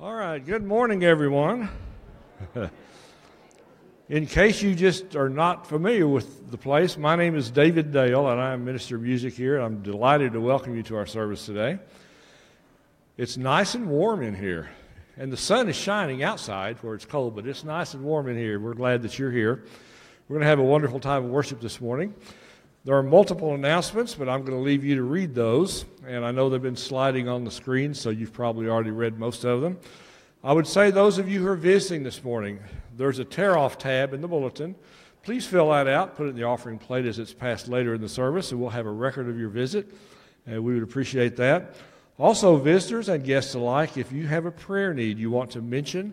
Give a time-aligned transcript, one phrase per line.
[0.00, 1.68] All right, good morning, everyone.
[4.08, 8.28] In case you just are not familiar with the place, my name is David Dale,
[8.28, 9.58] and I'm Minister of Music here.
[9.58, 11.78] I'm delighted to welcome you to our service today.
[13.16, 14.68] It's nice and warm in here,
[15.16, 18.36] and the sun is shining outside where it's cold, but it's nice and warm in
[18.36, 18.58] here.
[18.58, 19.62] We're glad that you're here.
[20.26, 22.14] We're going to have a wonderful time of worship this morning.
[22.86, 25.86] There are multiple announcements, but I'm going to leave you to read those.
[26.06, 29.44] And I know they've been sliding on the screen, so you've probably already read most
[29.44, 29.78] of them.
[30.42, 32.58] I would say, those of you who are visiting this morning,
[32.94, 34.74] there's a tear off tab in the bulletin.
[35.22, 38.02] Please fill that out, put it in the offering plate as it's passed later in
[38.02, 39.90] the service, and we'll have a record of your visit.
[40.46, 41.76] And we would appreciate that.
[42.18, 46.12] Also, visitors and guests alike, if you have a prayer need you want to mention,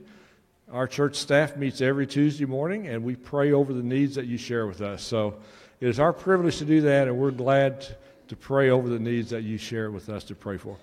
[0.71, 4.37] our church staff meets every Tuesday morning, and we pray over the needs that you
[4.37, 5.03] share with us.
[5.03, 5.35] So,
[5.81, 7.85] it is our privilege to do that, and we're glad
[8.27, 10.77] to pray over the needs that you share with us to pray for.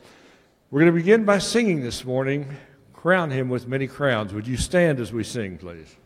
[0.71, 2.57] We're going to begin by singing this morning,
[2.93, 4.35] Crown Him with Many Crowns.
[4.35, 5.97] Would you stand as we sing, please?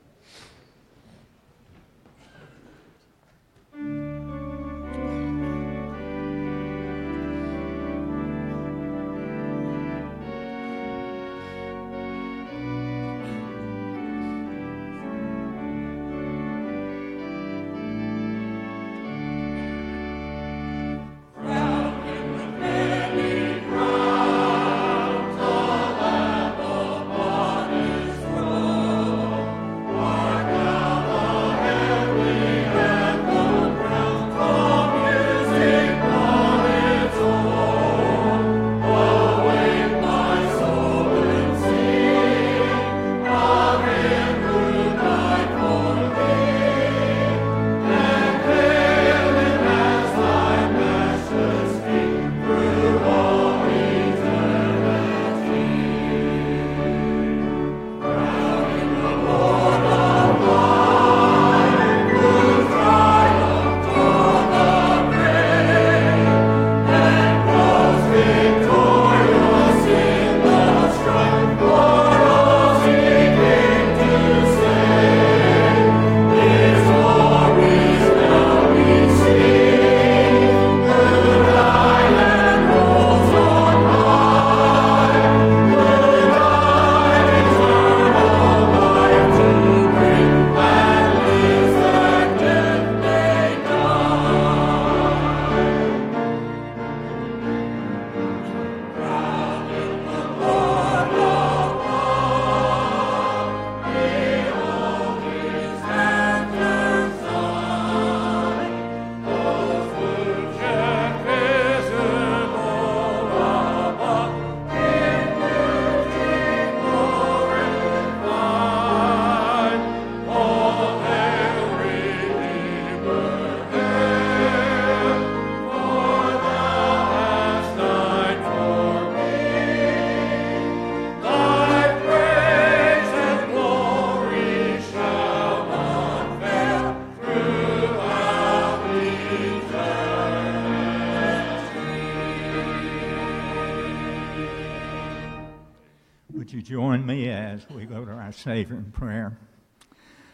[148.43, 149.39] Savior in prayer.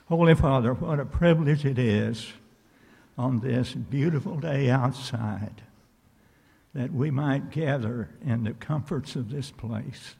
[0.08, 2.32] Holy Father, what a privilege it is
[3.18, 5.60] on this beautiful day outside
[6.72, 10.14] that we might gather in the comforts of this place,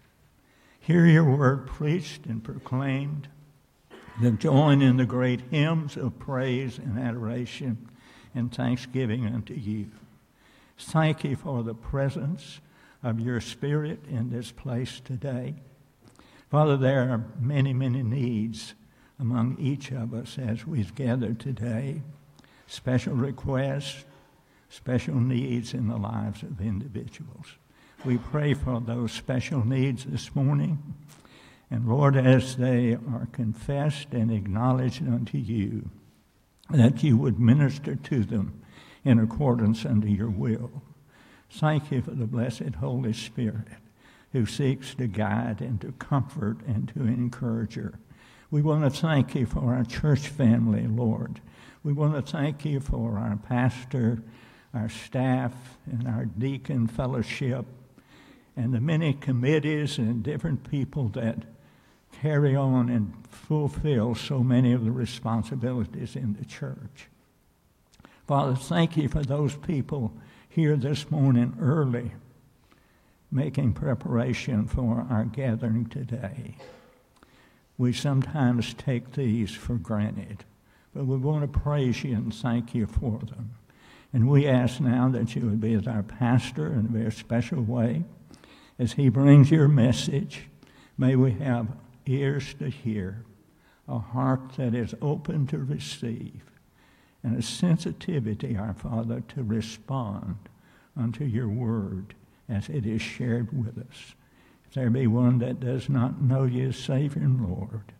[0.81, 3.28] hear your word preached and proclaimed,
[4.21, 7.88] then join in the great hymns of praise and adoration
[8.34, 9.91] and thanksgiving unto you.
[10.78, 12.60] Thank you for the presence
[13.03, 15.54] of your Spirit in this place today.
[16.50, 18.75] Father, there are many, many needs
[19.20, 22.00] among each of us as we've gathered today.
[22.66, 24.04] Special requests,
[24.70, 27.56] special needs in the lives of individuals.
[28.04, 30.95] We pray for those special needs this morning.
[31.71, 35.91] And Lord, as they are confessed and acknowledged unto you,
[36.71, 38.62] that you would minister to them
[39.04, 40.83] in accordance unto your will.
[41.51, 43.68] Thank you for the blessed Holy Spirit
[44.33, 47.95] who seeks to guide and to comfort and to encourage her.
[48.51, 51.41] We want to thank you for our church family, Lord.
[51.83, 54.22] We want to thank you for our pastor,
[54.75, 55.53] our staff,
[55.86, 57.66] and our deacon fellowship,
[58.57, 61.45] and the many committees and different people that
[62.21, 67.09] carry on and fulfill so many of the responsibilities in the church.
[68.27, 70.13] Father, thank you for those people
[70.48, 72.13] here this morning early
[73.30, 76.57] making preparation for our gathering today.
[77.77, 80.45] We sometimes take these for granted,
[80.95, 83.51] but we want to praise you and thank you for them.
[84.13, 87.63] And we ask now that you would be as our pastor in a very special
[87.63, 88.04] way.
[88.78, 90.48] As he brings your message,
[90.97, 91.69] may we have
[92.07, 93.25] ears to hear,
[93.86, 96.42] a heart that is open to receive,
[97.22, 100.36] and a sensitivity, our Father, to respond
[100.97, 102.15] unto your word
[102.48, 104.15] as it is shared with us.
[104.66, 107.92] If there be one that does not know you as Savior and Lord,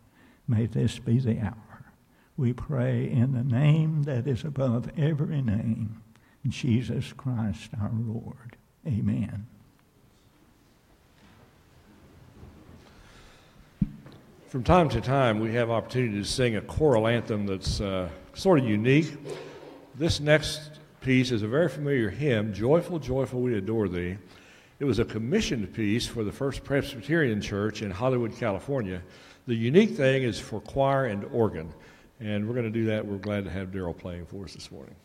[0.47, 1.93] may this be the hour.
[2.37, 6.01] We pray in the name that is above every name,
[6.47, 8.55] Jesus Christ our Lord.
[8.87, 9.47] Amen.
[14.47, 18.59] From time to time, we have opportunity to sing a choral anthem that's uh, sort
[18.59, 19.15] of unique.
[19.93, 20.71] This next
[21.01, 24.17] piece is a very familiar hymn, Joyful, Joyful, We Adore Thee.
[24.79, 29.01] It was a commissioned piece for the First Presbyterian Church in Hollywood, California.
[29.45, 31.73] The unique thing is for choir and organ.
[32.21, 33.05] And we're going to do that.
[33.05, 34.95] We're glad to have Daryl playing for us this morning.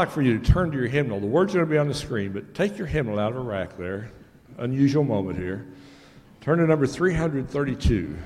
[0.00, 1.20] Like for you to turn to your hymnal.
[1.20, 3.36] The words are going to be on the screen, but take your hymnal out of
[3.36, 4.10] a rack there.
[4.56, 5.66] Unusual moment here.
[6.40, 8.16] Turn to number 332.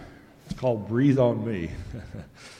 [0.46, 1.72] It's called Breathe on Me.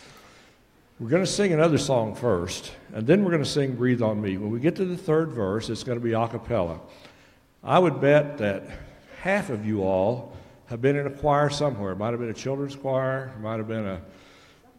[0.99, 4.21] we're going to sing another song first, and then we're going to sing Breathe on
[4.21, 4.37] Me.
[4.37, 6.81] When we get to the third verse, it's going to be a cappella.
[7.63, 8.65] I would bet that
[9.21, 11.93] half of you all have been in a choir somewhere.
[11.93, 14.01] It might have been a children's choir, might have been a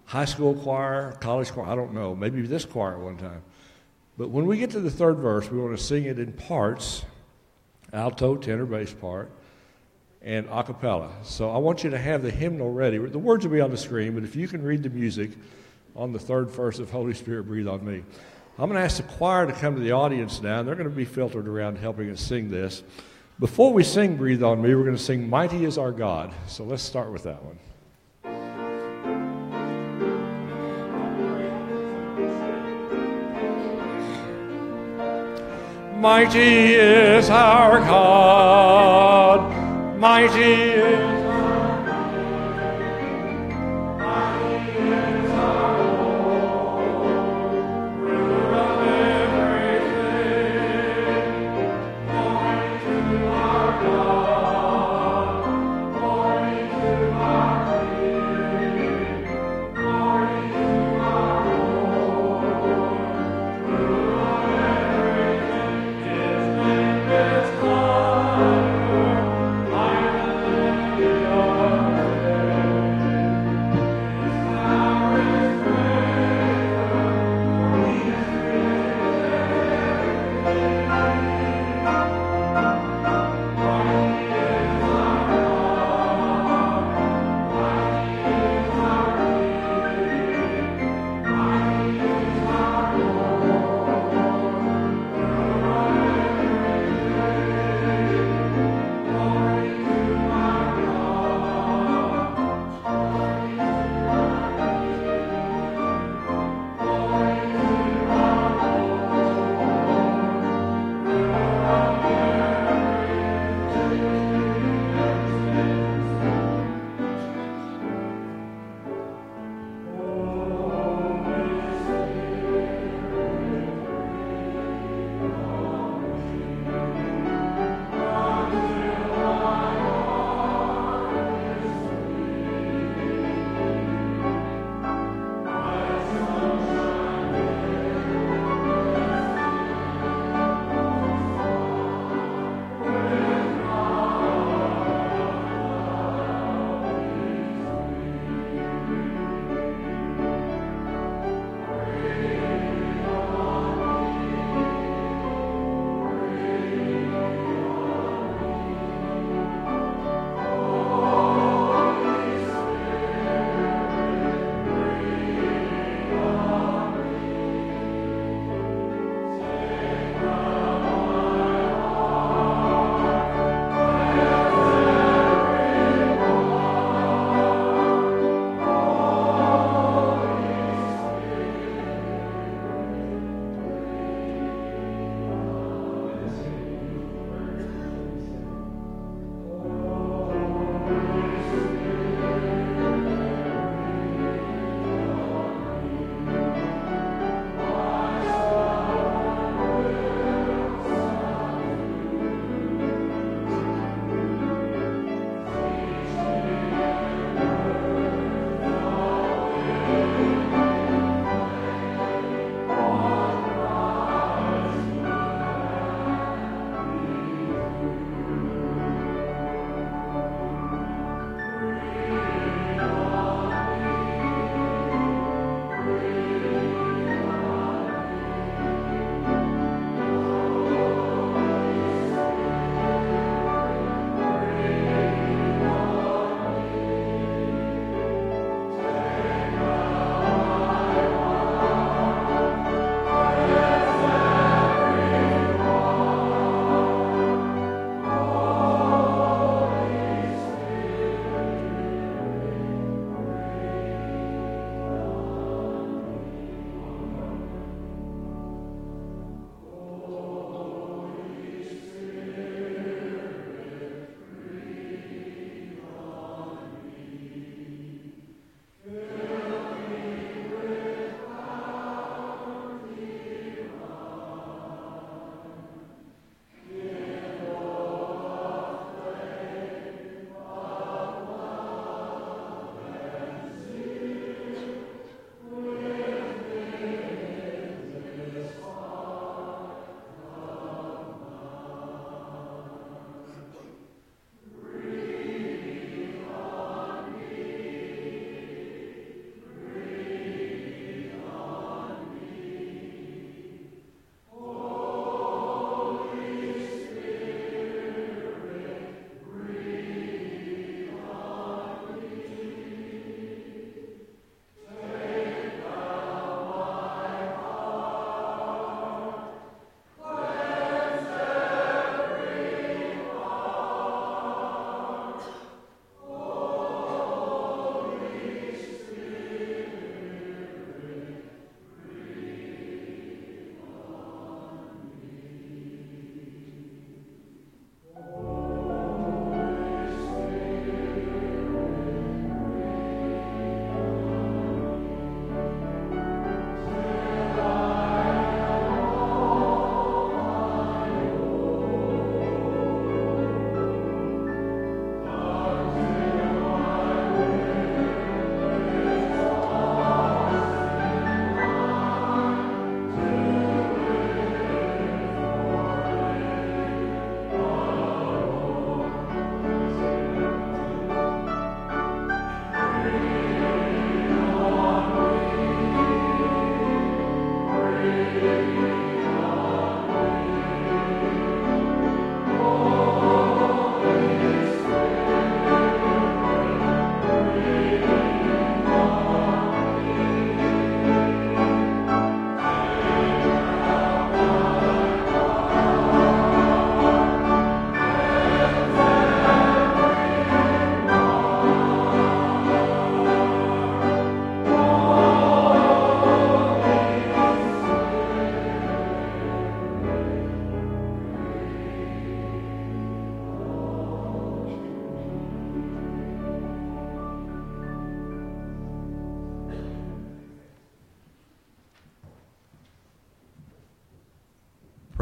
[0.04, 3.42] high school choir, college choir, I don't know, maybe this choir at one time.
[4.18, 7.04] But when we get to the third verse, we want to sing it in parts
[7.94, 9.32] alto, tenor, bass part,
[10.22, 11.12] and a cappella.
[11.24, 12.98] So I want you to have the hymnal ready.
[12.98, 15.32] The words will be on the screen, but if you can read the music
[15.96, 18.04] on the third verse of Holy Spirit, breathe on me.
[18.58, 20.90] I'm going to ask the choir to come to the audience now, and they're going
[20.90, 22.84] to be filtered around helping us sing this.
[23.40, 26.34] Before we sing Breathe on Me, we're going to sing Mighty is Our God.
[26.48, 27.60] So let's start with that one.
[36.06, 39.42] Mighty is our God,
[39.98, 41.15] mighty is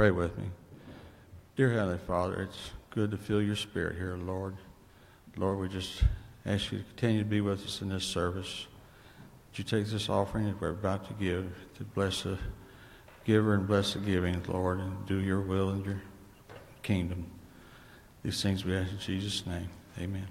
[0.04, 0.44] Pray with me.
[1.56, 4.58] Dear Heavenly Father, it's good to feel your spirit here, Lord.
[5.38, 6.04] Lord, we just
[6.46, 8.68] ask you to continue to be with us in this service.
[9.48, 12.38] Would you take this offering that we're about to give to bless the
[13.24, 16.02] giver and bless the giving, Lord, and do your will in your
[16.82, 17.26] kingdom.
[18.24, 19.70] These things we ask in Jesus' name.
[19.98, 20.28] Amen.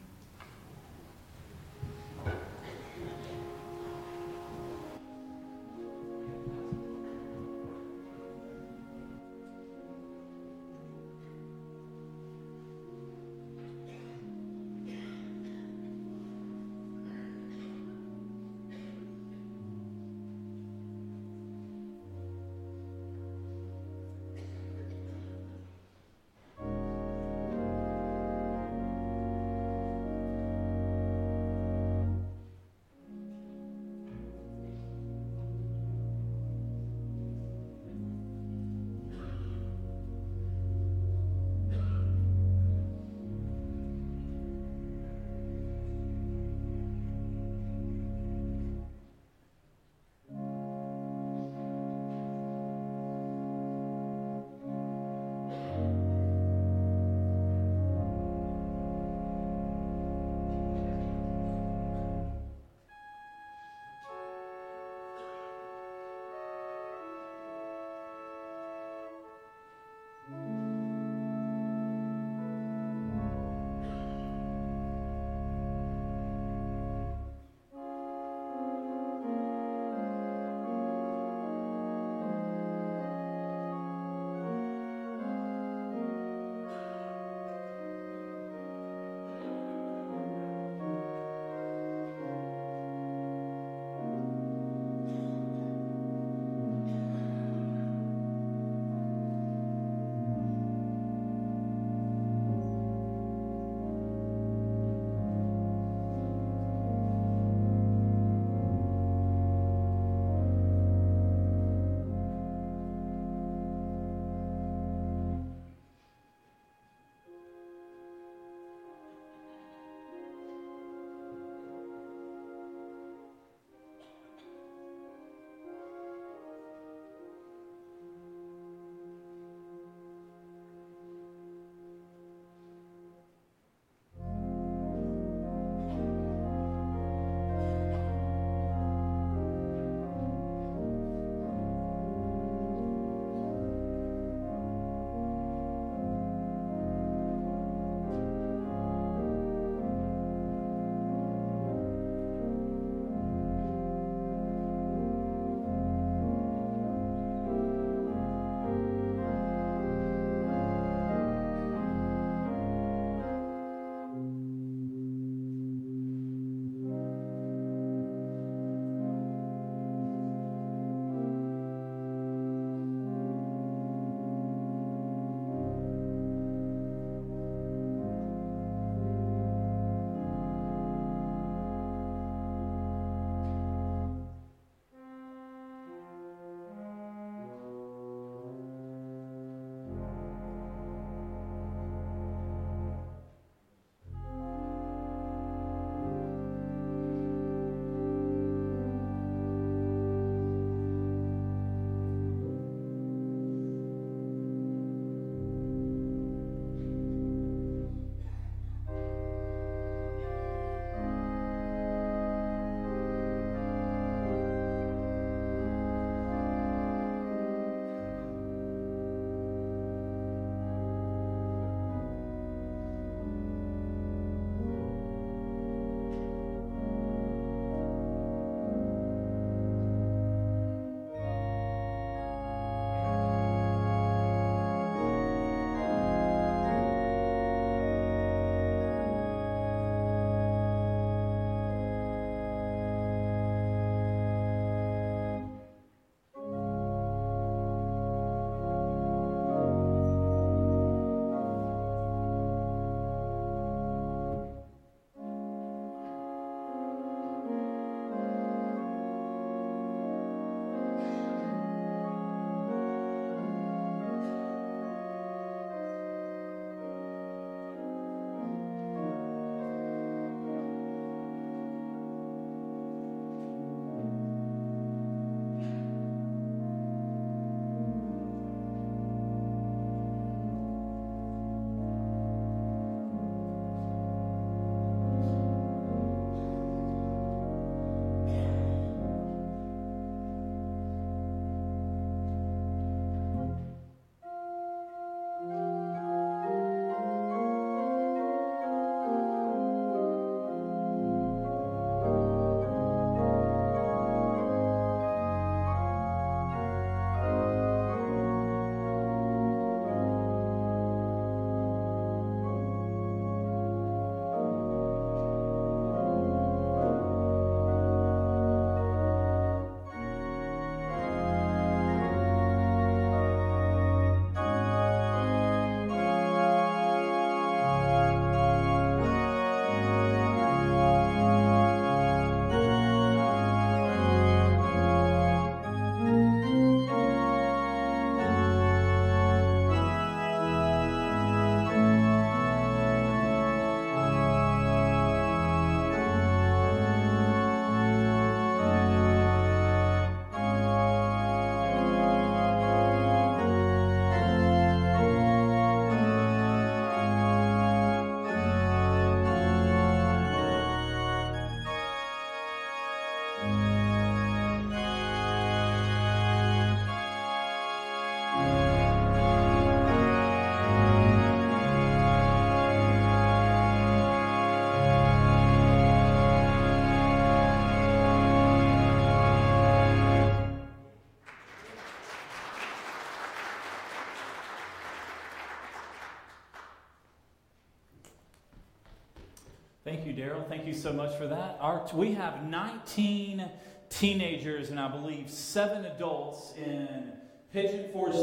[390.03, 390.49] Thank you, Daryl.
[390.49, 391.59] Thank you so much for that.
[391.61, 393.49] Our, we have 19
[393.89, 397.13] teenagers and I believe seven adults in
[397.53, 398.15] Pigeon Forge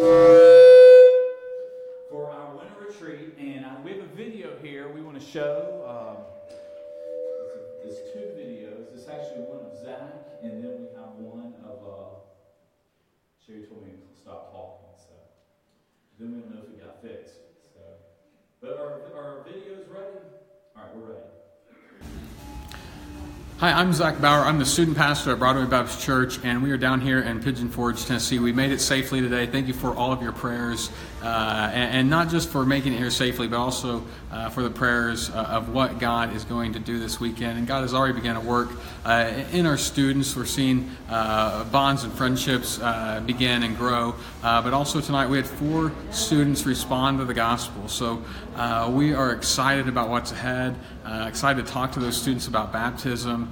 [2.12, 3.38] for our winter retreat.
[3.40, 5.86] And uh, we have a video here we want to show.
[5.88, 6.18] Um,
[7.82, 8.94] there's two videos.
[8.94, 10.02] Is actually one of Zach,
[10.44, 11.80] and then we have one of.
[11.82, 12.20] Uh,
[13.48, 15.14] Sherry told me to stop talking, so
[16.20, 17.36] then we don't know if it got fixed.
[17.74, 17.80] So,
[18.60, 20.20] but our our videos ready?
[20.76, 21.39] All right, we're ready.
[23.60, 24.46] Hi, I'm Zach Bauer.
[24.46, 27.68] I'm the student pastor at Broadway Baptist Church, and we are down here in Pigeon
[27.68, 28.40] Forge, Tennessee.
[28.40, 29.48] We made it safely today.
[29.48, 30.90] Thank you for all of your prayers,
[31.22, 34.70] uh, and, and, not just for making it here safely, but also uh, for the
[34.70, 37.58] prayers uh, of what God is going to do this weekend.
[37.58, 38.70] And God has already begun to work
[39.04, 40.36] uh, in our students.
[40.36, 44.16] We're seeing uh, bonds and friendships uh, begin and grow.
[44.42, 47.88] but also tonight, we had four students respond to the gospel.
[47.90, 48.24] So
[48.90, 50.76] we are excited about what's ahead.
[51.28, 53.52] excited to talk to those students about baptism.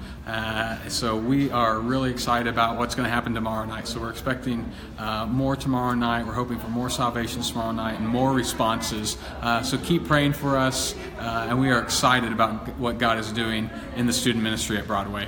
[0.88, 3.88] So we are really excited about what's going to happen tomorrow night.
[3.88, 4.72] So we're expecting
[5.28, 6.26] more tomorrow night.
[6.26, 9.18] We're hoping for more salvations tomorrow night and more responses.
[9.42, 13.32] Uh, so keep praying for us, uh, and we are excited about what God is
[13.32, 15.28] doing in the student ministry at Broadway.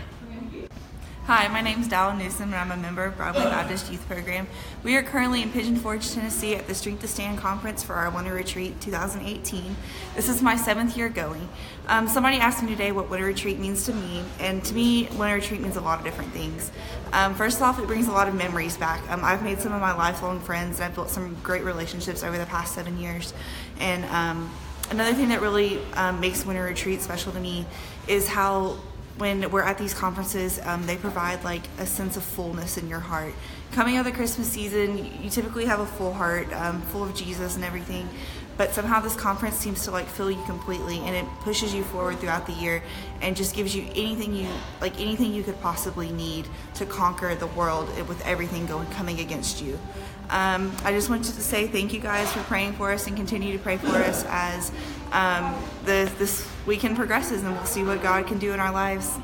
[1.26, 4.48] Hi, my name is Dallin Newsom, and I'm a member of Broadway Baptist Youth Program.
[4.84, 8.12] We are currently in Pigeon Forge, Tennessee at the Strength to Stand Conference for our
[8.12, 9.76] Winter Retreat 2018.
[10.16, 11.50] This is my seventh year going.
[11.90, 15.34] Um, somebody asked me today what Winter Retreat means to me, and to me, Winter
[15.34, 16.72] Retreat means a lot of different things.
[17.14, 19.02] Um, first off, it brings a lot of memories back.
[19.10, 22.38] Um, I've made some of my lifelong friends, and I've built some great relationships over
[22.38, 23.34] the past seven years.
[23.80, 24.54] And um,
[24.92, 27.66] another thing that really um, makes Winter Retreat special to me
[28.08, 28.78] is how
[29.18, 33.00] when we're at these conferences, um, they provide like a sense of fullness in your
[33.00, 33.34] heart.
[33.72, 37.14] Coming out of the Christmas season, you typically have a full heart, um, full of
[37.16, 38.08] Jesus and everything.
[38.60, 42.20] But somehow this conference seems to like fill you completely, and it pushes you forward
[42.20, 42.84] throughout the year,
[43.22, 44.50] and just gives you anything you
[44.82, 49.62] like anything you could possibly need to conquer the world with everything going coming against
[49.62, 49.80] you.
[50.30, 53.54] Um, I just wanted to say thank you guys for praying for us and continue
[53.54, 54.74] to pray for us as
[55.14, 59.18] um, the, this weekend progresses and we'll see what God can do in our lives.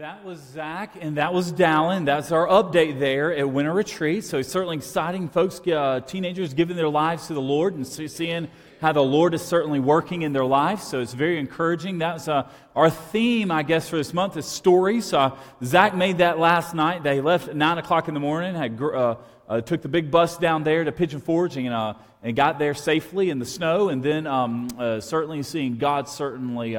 [0.00, 2.06] That was Zach and that was Dallin.
[2.06, 4.24] That's our update there at Winter Retreat.
[4.24, 8.48] So it's certainly exciting, folks, uh, teenagers giving their lives to the Lord and seeing
[8.80, 10.84] how the Lord is certainly working in their lives.
[10.84, 11.98] So it's very encouraging.
[11.98, 15.12] That's uh, our theme, I guess, for this month is stories.
[15.12, 17.02] Uh, Zach made that last night.
[17.02, 19.16] They left at 9 o'clock in the morning, had, uh,
[19.50, 22.72] uh, took the big bus down there to Pigeon Forge and, uh, and got there
[22.72, 23.90] safely in the snow.
[23.90, 26.74] And then um, uh, certainly seeing God certainly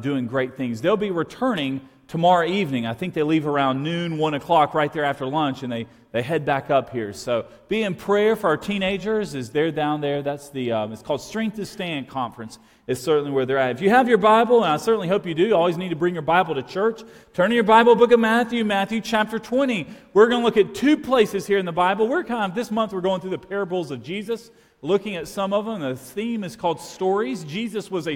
[0.00, 0.80] doing great things.
[0.80, 1.80] They'll be returning
[2.14, 2.86] tomorrow evening.
[2.86, 6.22] I think they leave around noon, 1 o'clock, right there after lunch, and they, they
[6.22, 7.12] head back up here.
[7.12, 10.22] So be in prayer for our teenagers as they're down there.
[10.22, 12.60] That's the, um, it's called Strength to Stand Conference.
[12.86, 13.72] It's certainly where they're at.
[13.72, 15.96] If you have your Bible, and I certainly hope you do, you always need to
[15.96, 17.02] bring your Bible to church.
[17.32, 19.88] Turn to your Bible, book of Matthew, Matthew chapter 20.
[20.12, 22.06] We're going to look at two places here in the Bible.
[22.06, 25.52] We're kind of, this month, we're going through the parables of Jesus looking at some
[25.52, 25.80] of them.
[25.80, 27.42] The theme is called stories.
[27.42, 28.14] Jesus was a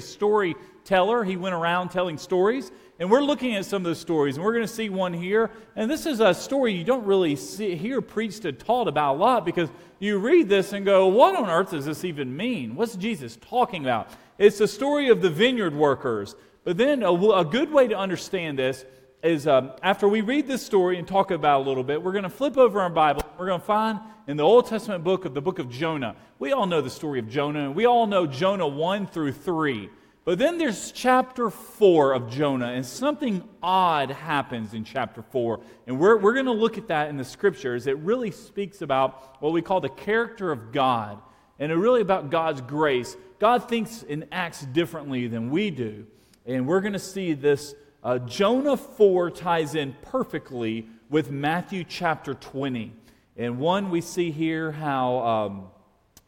[0.88, 2.72] storyteller, he went around telling stories.
[2.98, 5.50] And we're looking at some of those stories, and we're going to see one here.
[5.76, 9.18] And this is a story you don't really see, hear preached and taught about a
[9.18, 9.68] lot because
[10.00, 12.74] you read this and go, What on earth does this even mean?
[12.74, 14.08] What's Jesus talking about?
[14.38, 16.34] It's the story of the vineyard workers.
[16.64, 18.84] But then a, a good way to understand this
[19.22, 22.12] is um, after we read this story and talk about it a little bit, we're
[22.12, 23.22] going to flip over our Bible.
[23.38, 26.16] We're going to find in the Old Testament book of the book of Jonah.
[26.38, 29.90] We all know the story of Jonah, and we all know Jonah 1 through 3.
[30.28, 35.58] But then there's chapter 4 of Jonah, and something odd happens in chapter 4.
[35.86, 37.86] And we're, we're going to look at that in the scriptures.
[37.86, 41.18] It really speaks about what we call the character of God,
[41.58, 43.16] and it really about God's grace.
[43.38, 46.06] God thinks and acts differently than we do.
[46.44, 47.74] And we're going to see this.
[48.04, 52.92] Uh, Jonah 4 ties in perfectly with Matthew chapter 20.
[53.38, 55.68] And one, we see here how, um,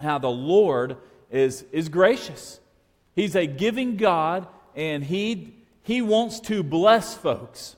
[0.00, 0.96] how the Lord
[1.30, 2.60] is, is gracious.
[3.20, 5.52] He's a giving God, and He,
[5.83, 7.76] he wants to bless folks.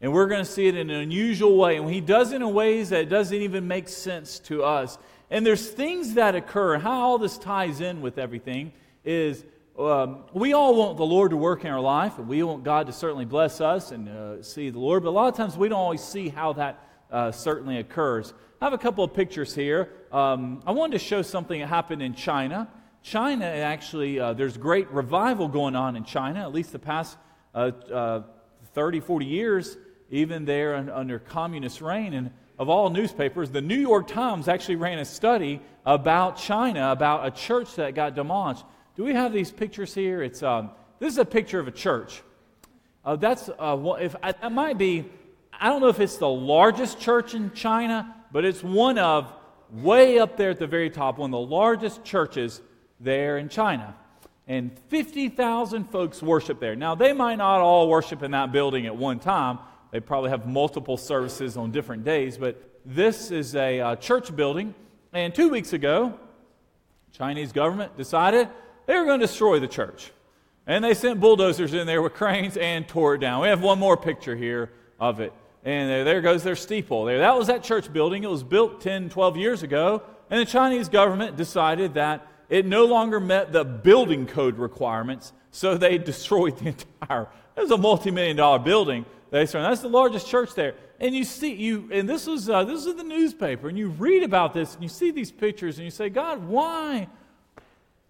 [0.00, 1.76] And we're going to see it in an unusual way.
[1.76, 4.96] And He does it in ways that doesn't even make sense to us.
[5.30, 6.78] And there's things that occur.
[6.78, 8.72] How all this ties in with everything
[9.04, 9.44] is
[9.78, 12.86] um, we all want the Lord to work in our life, and we want God
[12.86, 15.02] to certainly bless us and uh, see the Lord.
[15.02, 18.32] But a lot of times we don't always see how that uh, certainly occurs.
[18.62, 19.90] I have a couple of pictures here.
[20.10, 22.66] Um, I wanted to show something that happened in China.
[23.02, 27.16] China actually, uh, there's great revival going on in China, at least the past
[27.54, 28.22] uh, uh,
[28.74, 29.76] 30, 40 years,
[30.10, 32.12] even there under communist reign.
[32.14, 37.26] And of all newspapers, the New York Times actually ran a study about China, about
[37.26, 38.64] a church that got demolished.
[38.96, 40.22] Do we have these pictures here?
[40.22, 42.22] It's, um, This is a picture of a church.
[43.02, 45.06] Uh, that's uh, if that might be.
[45.58, 49.32] I don't know if it's the largest church in China, but it's one of
[49.70, 52.60] way up there at the very top, one of the largest churches
[53.00, 53.94] there in China.
[54.46, 56.74] And 50,000 folks worship there.
[56.74, 59.58] Now, they might not all worship in that building at one time.
[59.90, 64.74] They probably have multiple services on different days, but this is a uh, church building.
[65.12, 66.18] And two weeks ago,
[67.12, 68.48] Chinese government decided
[68.86, 70.12] they were going to destroy the church.
[70.66, 73.42] And they sent bulldozers in there with cranes and tore it down.
[73.42, 75.32] We have one more picture here of it.
[75.64, 77.04] And there, there goes their steeple.
[77.04, 78.24] There, that was that church building.
[78.24, 80.02] It was built 10, 12 years ago.
[80.30, 85.78] And the Chinese government decided that it no longer met the building code requirements, so
[85.78, 87.28] they destroyed the entire.
[87.56, 89.06] It was a multi-million dollar building.
[89.30, 89.64] They destroyed.
[89.64, 90.74] That's the largest church there.
[90.98, 94.22] And you see you, and this was uh, this is the newspaper, and you read
[94.22, 97.08] about this, and you see these pictures, and you say, God, why?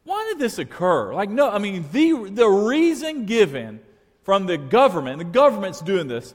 [0.05, 1.15] Why did this occur?
[1.15, 3.81] Like, no, I mean, the, the reason given
[4.23, 6.35] from the government, the government's doing this,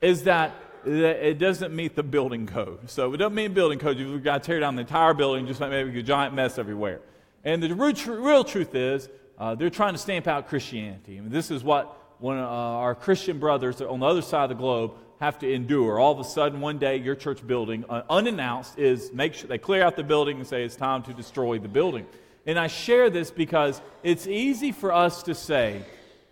[0.00, 2.88] is that it doesn't meet the building code.
[2.90, 3.98] So it doesn't mean building code.
[3.98, 7.00] You've got to tear down the entire building, just make maybe a giant mess everywhere.
[7.46, 11.16] And the real, real truth is, uh, they're trying to stamp out Christianity.
[11.16, 14.48] I mean, this is what one, uh, our Christian brothers on the other side of
[14.48, 16.00] the globe have to endure.
[16.00, 19.58] All of a sudden, one day, your church building, uh, unannounced, is make sure they
[19.58, 22.04] clear out the building and say it's time to destroy the building.
[22.46, 25.84] And I share this because it's easy for us to say,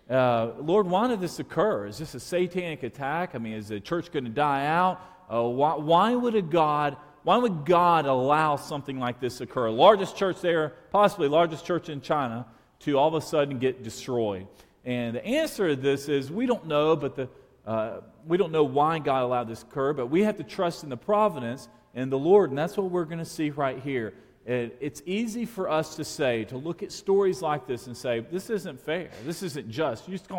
[0.09, 1.87] uh, Lord, why did this occur?
[1.87, 3.35] Is this a satanic attack?
[3.35, 4.99] I mean, is the church going to die out?
[5.33, 9.71] Uh, why, why, would a God, why would God allow something like this to occur?
[9.71, 12.45] Largest church there, possibly largest church in China,
[12.81, 14.47] to all of a sudden get destroyed.
[14.85, 17.27] And the answer to this is we don't know, but the,
[17.65, 20.83] uh, we don't know why God allowed this to occur, but we have to trust
[20.83, 24.13] in the providence and the Lord, and that's what we're going to see right here.
[24.45, 28.19] It, it's easy for us to say, to look at stories like this and say,
[28.19, 29.09] this isn't fair.
[29.25, 30.07] This isn't just.
[30.07, 30.29] You just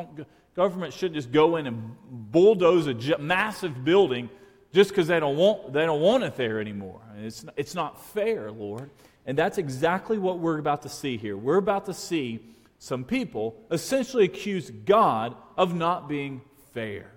[0.55, 1.97] government shouldn't just go in and
[2.31, 4.31] bulldoze a massive building
[4.73, 7.01] just because they, don't want, they don't want it there anymore.
[7.19, 8.91] It's, it's not fair, Lord.
[9.27, 11.37] And that's exactly what we're about to see here.
[11.37, 12.41] We're about to see
[12.79, 17.11] some people essentially accuse God of not being fair.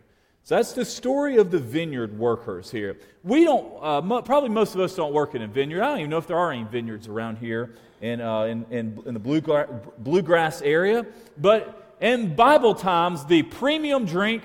[0.44, 2.98] So that's the story of the vineyard workers here.
[3.24, 5.84] We don't, uh, probably most of us don't work in a vineyard.
[5.84, 9.04] I don't even know if there are any vineyards around here in, uh, in, in,
[9.06, 11.06] in, the bluegrass, bluegrass area.
[11.38, 14.44] But in Bible times, the premium drink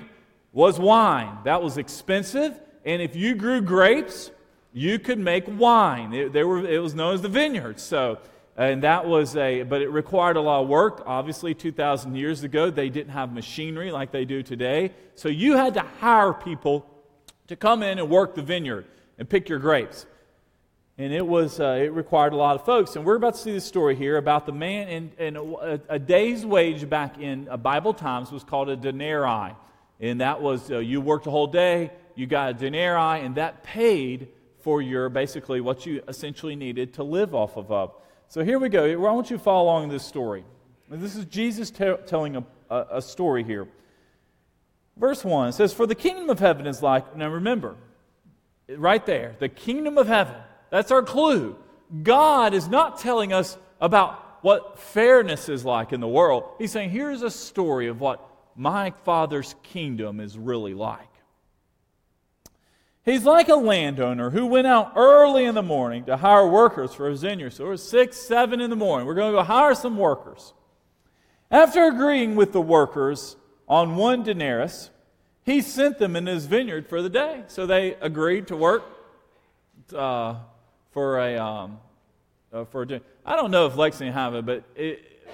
[0.53, 1.39] was wine.
[1.45, 2.59] That was expensive.
[2.85, 4.31] And if you grew grapes,
[4.71, 6.13] you could make wine.
[6.13, 7.79] It, were, it was known as the vineyard.
[7.79, 8.19] So
[8.57, 11.03] and that was a, but it required a lot of work.
[11.05, 14.91] Obviously, 2,000 years ago, they didn't have machinery like they do today.
[15.15, 16.85] So you had to hire people
[17.47, 18.85] to come in and work the vineyard
[19.19, 20.05] and pick your grapes.
[20.97, 22.95] And it was, uh, it required a lot of folks.
[22.95, 25.99] And we're about to see this story here about the man, and, and a, a,
[25.99, 29.53] day's wage back in uh, Bible times was called a denarii.
[29.99, 33.63] And that was, uh, you worked a whole day, you got a denarii, and that
[33.63, 37.91] paid for your, basically, what you essentially needed to live off of.
[38.27, 38.85] So here we go.
[38.85, 40.43] I want you to follow along this story.
[40.89, 43.67] This is Jesus t- telling a, a, a story here.
[44.97, 47.75] Verse 1 says, For the kingdom of heaven is like, now remember,
[48.69, 50.35] right there, the kingdom of heaven.
[50.69, 51.57] That's our clue.
[52.01, 56.43] God is not telling us about what fairness is like in the world.
[56.57, 61.07] He's saying, here's a story of what my Father's kingdom is really like.
[63.05, 67.07] He's like a landowner who went out early in the morning to hire workers for
[67.07, 67.51] his vineyard.
[67.51, 69.05] So it was six, seven in the morning.
[69.05, 70.53] We're going to go hire some workers.
[71.51, 73.35] After agreeing with the workers
[73.69, 74.89] on one denarius,
[75.43, 77.43] he sent them in his vineyard for the day.
[77.45, 78.83] So they agreed to work
[79.95, 80.37] uh,
[80.91, 81.79] for a um,
[82.51, 83.01] uh, for a.
[83.23, 85.27] I don't know if Lexington have it, but it,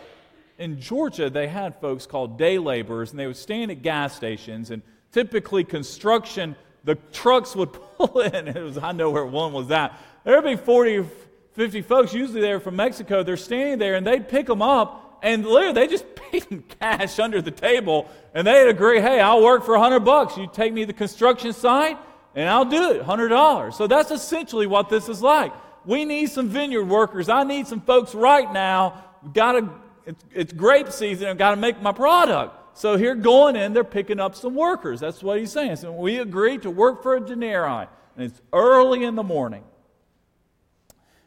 [0.57, 4.71] in Georgia they had folks called day laborers, and they would stand at gas stations,
[4.71, 4.81] and
[5.13, 8.47] typically construction the trucks would pull in.
[8.47, 9.97] It was, I know where one was at.
[10.23, 11.05] There'd be 40,
[11.53, 13.23] 50 folks, usually they're from Mexico.
[13.23, 17.41] They're standing there and they'd pick them up and literally they just paid cash under
[17.41, 20.37] the table and they'd agree, hey, I'll work for 100 bucks.
[20.37, 21.97] You take me to the construction site
[22.35, 23.73] and I'll do it, $100.
[23.73, 25.53] So that's essentially what this is like.
[25.85, 27.27] We need some vineyard workers.
[27.27, 29.03] I need some folks right now.
[29.33, 29.69] Got to,
[30.05, 31.27] it's, it's grape season.
[31.27, 32.55] I've got to make my product.
[32.73, 34.99] So here going in, they're picking up some workers.
[34.99, 35.75] That's what he's saying.
[35.77, 39.63] So we agree to work for a denarii, and it's early in the morning.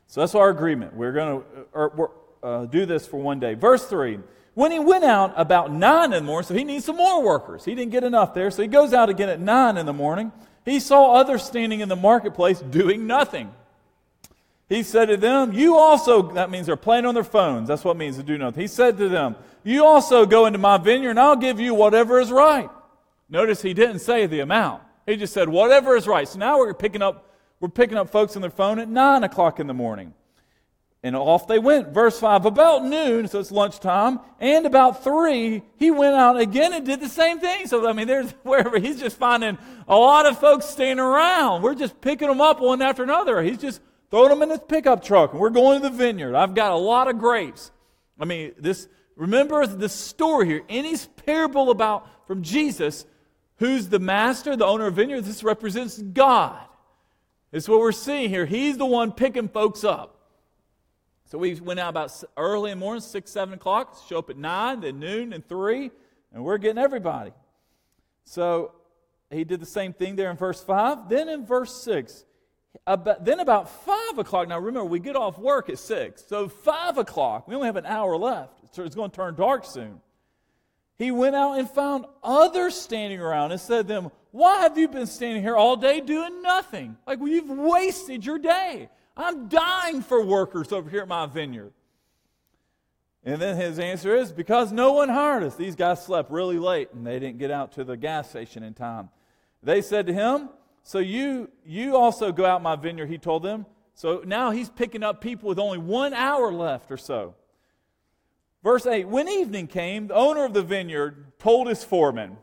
[0.06, 0.94] So that's our agreement.
[0.94, 2.06] We're going to uh,
[2.42, 3.54] uh, do this for one day.
[3.54, 4.20] Verse 3
[4.54, 7.64] When he went out about 9 in the morning, so he needs some more workers.
[7.64, 10.32] He didn't get enough there, so he goes out again at 9 in the morning.
[10.64, 13.52] He saw others standing in the marketplace doing nothing.
[14.68, 17.68] He said to them, You also, that means they're playing on their phones.
[17.68, 18.60] That's what it means to do nothing.
[18.60, 22.18] He said to them, You also go into my vineyard, and I'll give you whatever
[22.20, 22.70] is right.
[23.28, 24.82] Notice he didn't say the amount.
[25.06, 26.26] He just said, Whatever is right.
[26.26, 29.60] So now we're picking up, we're picking up folks on their phone at 9 o'clock
[29.60, 30.14] in the morning.
[31.02, 31.88] And off they went.
[31.88, 36.86] Verse 5 About noon, so it's lunchtime, and about 3, he went out again and
[36.86, 37.66] did the same thing.
[37.66, 41.60] So, I mean, there's wherever he's just finding a lot of folks staying around.
[41.60, 43.42] We're just picking them up one after another.
[43.42, 46.34] He's just throwing them in his pickup truck, and we're going to the vineyard.
[46.34, 47.70] I've got a lot of grapes.
[48.18, 50.62] I mean, this, remember the story here.
[50.68, 50.96] Any
[51.26, 53.06] parable about from Jesus,
[53.56, 56.60] who's the master, the owner of vineyard, this represents God.
[57.52, 58.46] It's what we're seeing here.
[58.46, 60.14] He's the one picking folks up.
[61.26, 64.36] So we went out about early in the morning, 6, 7 o'clock, show up at
[64.36, 65.90] 9, then noon, and 3,
[66.32, 67.32] and we're getting everybody.
[68.24, 68.72] So
[69.30, 71.08] he did the same thing there in verse 5.
[71.08, 72.24] Then in verse 6,
[72.86, 76.24] about, then about 5 o'clock, now remember, we get off work at 6.
[76.26, 78.60] So 5 o'clock, we only have an hour left.
[78.74, 80.00] So it's going to turn dark soon.
[80.96, 84.88] He went out and found others standing around and said to them, Why have you
[84.88, 86.96] been standing here all day doing nothing?
[87.06, 88.88] Like, well, you've wasted your day.
[89.16, 91.72] I'm dying for workers over here at my vineyard.
[93.24, 95.56] And then his answer is because no one hired us.
[95.56, 98.74] These guys slept really late and they didn't get out to the gas station in
[98.74, 99.08] time.
[99.62, 100.50] They said to him,
[100.84, 103.66] So you you also go out my vineyard, he told them.
[103.94, 107.34] So now he's picking up people with only one hour left or so.
[108.62, 112.36] Verse 8 When evening came, the owner of the vineyard told his foreman,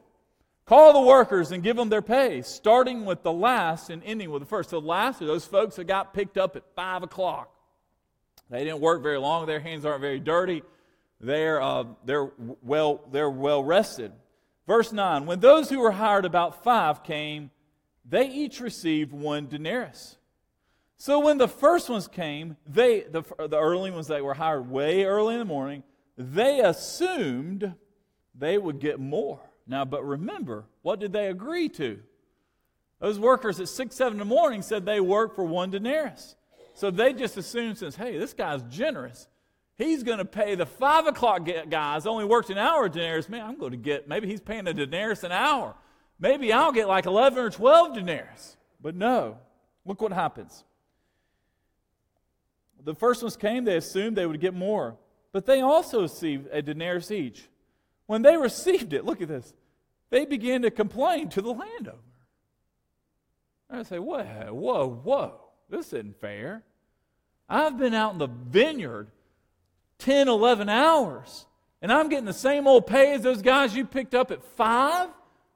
[0.66, 4.42] Call the workers and give them their pay, starting with the last and ending with
[4.42, 4.72] the first.
[4.72, 7.54] So, the last are those folks that got picked up at 5 o'clock.
[8.50, 10.64] They didn't work very long, their hands aren't very dirty,
[11.20, 12.32] they're, uh, they're,
[12.62, 14.12] well, they're well rested.
[14.66, 17.52] Verse 9 When those who were hired about five came,
[18.04, 20.18] they each received one denarius.
[20.98, 25.04] So when the first ones came, they, the, the early ones that were hired way
[25.04, 25.84] early in the morning,
[26.18, 27.74] they assumed
[28.36, 29.40] they would get more.
[29.68, 32.00] Now, but remember, what did they agree to?
[33.00, 36.36] Those workers at 6, 7 in the morning said they work for one denarius.
[36.74, 39.28] So they just assumed, since, hey, this guy's generous,
[39.78, 43.28] he's going to pay the 5 o'clock guys, only worked an hour denarius.
[43.28, 45.76] Man, I'm going to get, maybe he's paying a denarius an hour.
[46.22, 48.56] Maybe I'll get like 11 or 12 denarius.
[48.80, 49.40] But no,
[49.84, 50.64] look what happens.
[52.84, 54.96] The first ones came, they assumed they would get more.
[55.34, 57.50] But they also received a denarius each.
[58.06, 59.54] When they received it, look at this,
[60.10, 61.98] they began to complain to the landowner.
[63.70, 66.64] I say, whoa, whoa, whoa, this isn't fair.
[67.48, 69.08] I've been out in the vineyard
[70.00, 71.46] 10, 11 hours,
[71.82, 75.10] and I'm getting the same old pay as those guys you picked up at 5.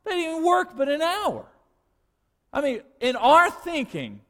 [0.05, 1.45] They didn't even work but an hour.
[2.53, 4.21] I mean, in our thinking,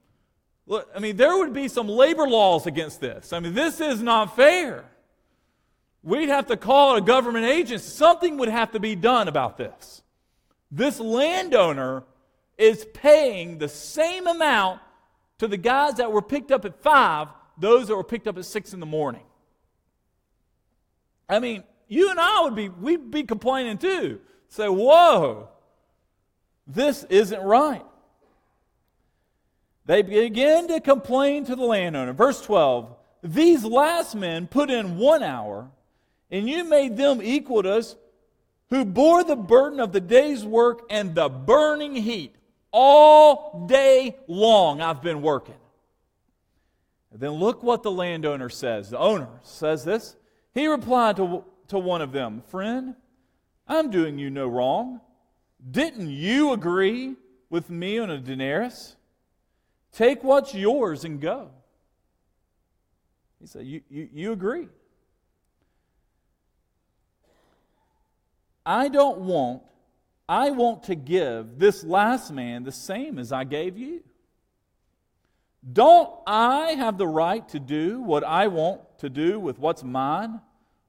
[0.65, 3.33] look, I mean, there would be some labor laws against this.
[3.33, 4.85] I mean, this is not fair.
[6.01, 7.87] We'd have to call a government agency.
[7.87, 10.01] Something would have to be done about this.
[10.71, 12.03] This landowner
[12.57, 14.79] is paying the same amount
[15.39, 18.45] to the guys that were picked up at five, those that were picked up at
[18.45, 19.23] six in the morning.
[21.27, 24.19] I mean, you and I would be, we'd be complaining too.
[24.47, 25.49] Say, whoa,
[26.67, 27.85] this isn't right.
[29.85, 32.13] They begin to complain to the landowner.
[32.13, 35.69] Verse 12 These last men put in one hour
[36.31, 37.95] and you made them equal to us
[38.69, 42.35] who bore the burden of the day's work and the burning heat.
[42.71, 45.55] All day long, I've been working.
[47.11, 48.89] Then look what the landowner says.
[48.89, 50.17] The owner says this.
[50.53, 52.95] He replied to, to one of them Friend,
[53.67, 54.99] I'm doing you no wrong.
[55.69, 57.15] Didn't you agree
[57.49, 58.95] with me on a denarius?
[59.91, 61.49] Take what's yours and go.
[63.39, 64.67] He said, You, you, you agree.
[68.65, 69.61] I don't want,
[70.27, 74.03] I want to give this last man the same as I gave you.
[75.71, 80.41] Don't I have the right to do what I want to do with what's mine?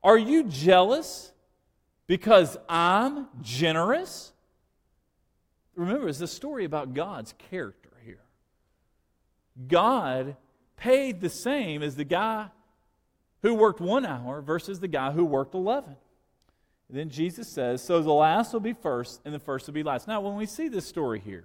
[0.03, 1.33] Are you jealous
[2.07, 4.33] because I'm generous?
[5.77, 8.23] Remember, it's a story about God's character here.
[9.69, 10.37] God
[10.77, 12.49] paid the same as the guy
[13.43, 15.97] who worked one hour versus the guy who worked 11.
[16.89, 19.83] And then Jesus says, So the last will be first, and the first will be
[19.83, 20.09] last.
[20.09, 21.45] Now, when we see this story here,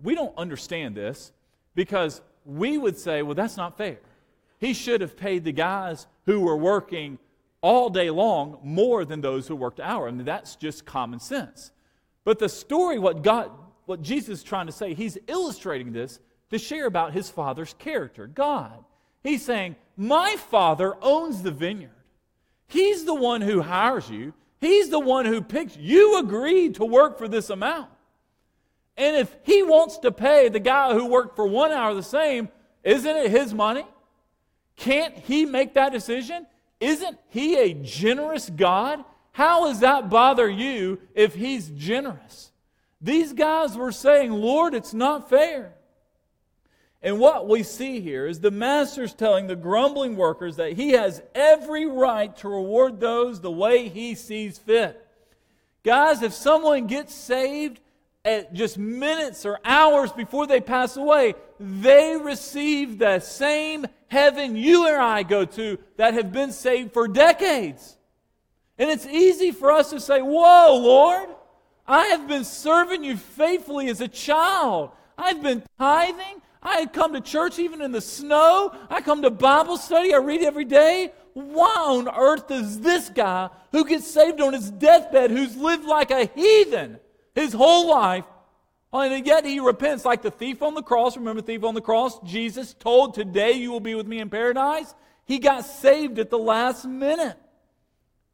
[0.00, 1.32] we don't understand this
[1.74, 3.98] because we would say, Well, that's not fair.
[4.58, 7.18] He should have paid the guys who were working
[7.60, 10.08] all day long more than those who worked an hour.
[10.08, 11.72] I mean, that's just common sense.
[12.28, 13.50] But the story, what God,
[13.86, 16.20] what Jesus is trying to say, he's illustrating this
[16.50, 18.84] to share about his father's character, God.
[19.22, 21.88] He's saying, My father owns the vineyard.
[22.66, 25.74] He's the one who hires you, he's the one who picks.
[25.78, 27.88] You agreed to work for this amount.
[28.98, 32.50] And if he wants to pay the guy who worked for one hour the same,
[32.84, 33.86] isn't it his money?
[34.76, 36.46] Can't he make that decision?
[36.78, 39.02] Isn't he a generous God?
[39.38, 42.50] How does that bother you if he's generous?
[43.00, 45.74] These guys were saying, Lord, it's not fair.
[47.00, 51.22] And what we see here is the master's telling the grumbling workers that he has
[51.36, 55.06] every right to reward those the way he sees fit.
[55.84, 57.78] Guys, if someone gets saved
[58.24, 64.88] at just minutes or hours before they pass away, they receive the same heaven you
[64.88, 67.97] and I go to that have been saved for decades.
[68.78, 71.28] And it's easy for us to say, Whoa, Lord,
[71.86, 74.90] I have been serving you faithfully as a child.
[75.16, 76.42] I've been tithing.
[76.62, 78.74] I come to church even in the snow.
[78.90, 80.14] I come to Bible study.
[80.14, 81.12] I read every day.
[81.32, 86.10] Why on earth does this guy who gets saved on his deathbed, who's lived like
[86.10, 86.98] a heathen
[87.34, 88.24] his whole life,
[88.92, 91.16] and yet he repents like the thief on the cross?
[91.16, 92.18] Remember, thief on the cross?
[92.20, 94.94] Jesus told, Today you will be with me in paradise.
[95.26, 97.36] He got saved at the last minute.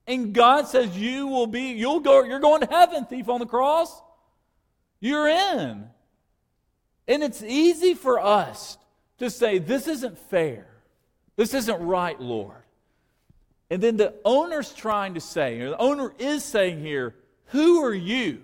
[0.06, 3.46] And God says, You will be, you'll go, you're going to heaven, thief on the
[3.46, 4.02] cross.
[5.00, 5.86] You're in.
[7.06, 8.78] And it's easy for us
[9.18, 10.66] to say, This isn't fair.
[11.36, 12.62] This isn't right, Lord.
[13.70, 17.14] And then the owner's trying to say, or the owner is saying here,
[17.46, 18.42] Who are you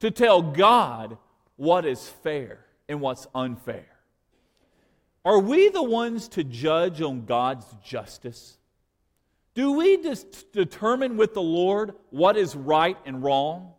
[0.00, 1.16] to tell God
[1.56, 3.86] what is fair and what's unfair?
[5.24, 8.57] Are we the ones to judge on God's justice?
[9.58, 10.00] Do we
[10.52, 13.72] determine with the Lord what is right and wrong?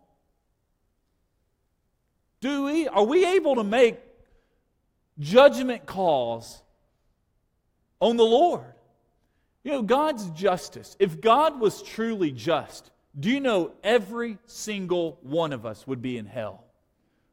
[2.41, 3.97] Do we are we able to make
[5.19, 6.61] judgment calls
[8.01, 8.73] on the Lord?
[9.63, 10.97] You know, God's justice.
[10.99, 16.17] If God was truly just, do you know every single one of us would be
[16.17, 16.65] in hell?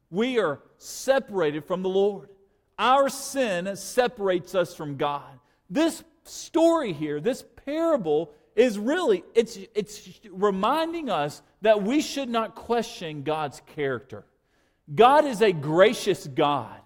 [0.09, 2.29] We are separated from the Lord.
[2.79, 5.37] Our sin separates us from God.
[5.69, 12.55] This story here, this parable is really it's it's reminding us that we should not
[12.55, 14.25] question God's character.
[14.93, 16.79] God is a gracious God.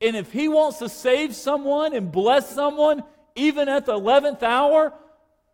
[0.00, 3.04] And if he wants to save someone and bless someone
[3.36, 4.92] even at the 11th hour,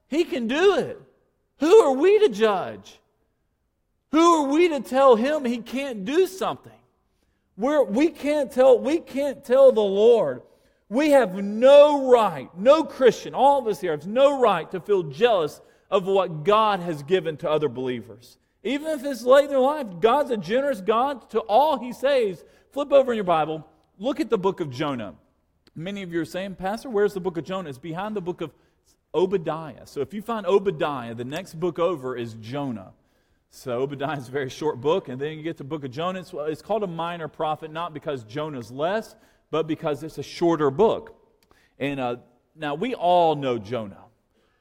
[0.09, 1.01] he can do it.
[1.61, 2.99] Who are we to judge?
[4.13, 6.73] Who are we to tell him he can't do something?
[7.57, 10.43] We're, we can't tell we can't tell the Lord
[10.95, 15.03] we have no right, no Christian, all of us here have no right to feel
[15.03, 18.39] jealous of what God has given to other believers.
[18.63, 22.45] Even if it's late in their life, God's a generous God to all He saves.
[22.73, 23.67] Flip over in your Bible,
[23.99, 25.15] look at the book of Jonah.
[25.75, 27.69] Many of you are saying, Pastor, where's the book of Jonah?
[27.69, 28.53] It's behind the book of
[29.13, 29.87] Obadiah.
[29.87, 32.93] So if you find Obadiah, the next book over is Jonah.
[33.51, 35.91] So Obadiah is a very short book, and then you get to the book of
[35.91, 36.21] Jonah.
[36.21, 39.15] It's, it's called a minor prophet, not because Jonah's less,
[39.55, 41.15] but because it's a shorter book.
[41.79, 42.17] And uh,
[42.57, 44.03] now we all know Jonah.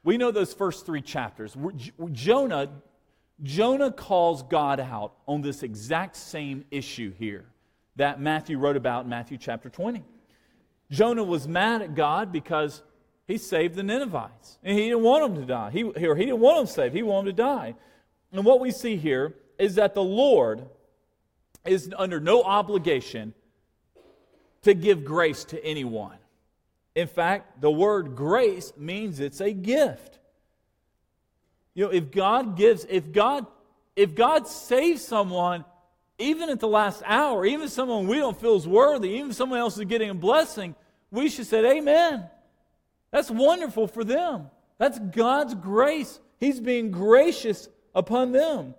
[0.04, 1.56] We know those first three chapters.
[2.12, 2.70] Jonah,
[3.42, 7.44] Jonah calls God out on this exact same issue here
[7.96, 10.04] that Matthew wrote about in Matthew chapter 20.
[10.92, 12.80] Jonah was mad at God because
[13.26, 14.60] he saved the Ninevites.
[14.62, 15.70] And he didn't want them to die.
[15.72, 16.94] He, or he didn't want them saved.
[16.94, 17.74] He wanted them to die.
[18.30, 20.68] And what we see here is that the Lord
[21.64, 23.34] is under no obligation
[24.64, 26.16] to give grace to anyone.
[26.94, 30.18] In fact, the word grace means it's a gift.
[31.74, 33.46] You know, if God gives, if God,
[33.96, 35.64] if God saves someone,
[36.18, 39.76] even at the last hour, even someone we don't feel is worthy, even someone else
[39.76, 40.76] is getting a blessing,
[41.10, 42.24] we should say, Amen.
[43.10, 44.50] That's wonderful for them.
[44.78, 46.18] That's God's grace.
[46.38, 48.74] He's being gracious upon them.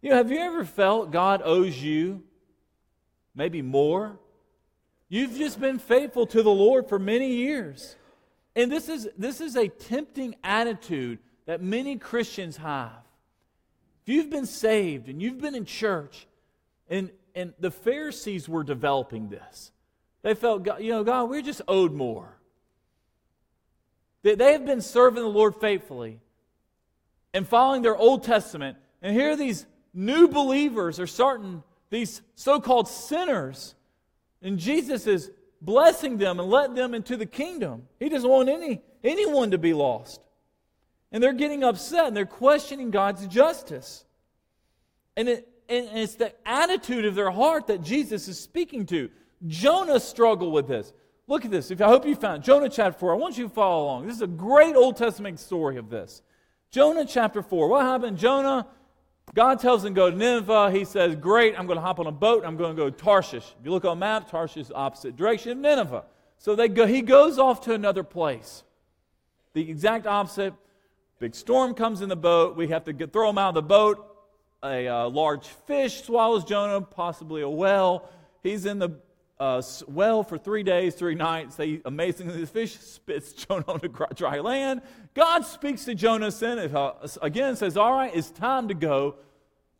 [0.00, 2.24] You know, have you ever felt God owes you
[3.34, 4.18] maybe more
[5.12, 7.96] You've just been faithful to the Lord for many years.
[8.56, 13.04] And this is, this is a tempting attitude that many Christians have.
[14.06, 16.26] If you've been saved and you've been in church,
[16.88, 19.70] and, and the Pharisees were developing this,
[20.22, 22.34] they felt, God, you know, God, we're just owed more.
[24.22, 26.20] They, they have been serving the Lord faithfully
[27.34, 28.78] and following their Old Testament.
[29.02, 33.74] And here these new believers are starting, these so called sinners
[34.42, 35.30] and Jesus is
[35.60, 37.86] blessing them and letting them into the kingdom.
[38.00, 40.20] He doesn't want any, anyone to be lost.
[41.12, 44.04] And they're getting upset and they're questioning God's justice.
[45.16, 49.10] And, it, and it's the attitude of their heart that Jesus is speaking to.
[49.46, 50.92] Jonah struggled with this.
[51.26, 51.70] Look at this.
[51.70, 53.12] If I hope you found Jonah chapter 4.
[53.12, 54.06] I want you to follow along.
[54.06, 56.22] This is a great Old Testament story of this.
[56.70, 57.68] Jonah chapter 4.
[57.68, 58.18] What happened?
[58.18, 58.66] Jonah,
[59.34, 60.70] God tells him to go to Nineveh.
[60.70, 62.44] He says, Great, I'm going to hop on a boat.
[62.44, 63.54] I'm going to go to Tarshish.
[63.58, 66.04] If you look on a map, Tarshish is opposite direction of Nineveh.
[66.38, 68.64] So they go, he goes off to another place.
[69.54, 70.54] The exact opposite.
[71.18, 72.56] Big storm comes in the boat.
[72.56, 74.08] We have to get, throw him out of the boat.
[74.64, 78.08] A uh, large fish swallows Jonah, possibly a whale.
[78.42, 78.90] He's in the
[79.42, 81.56] uh, well for three days, three nights.
[81.56, 83.80] They amazingly, the fish spits Jonah on
[84.14, 84.82] dry land.
[85.14, 89.16] God speaks to Jonah uh, again, says, "All right, it's time to go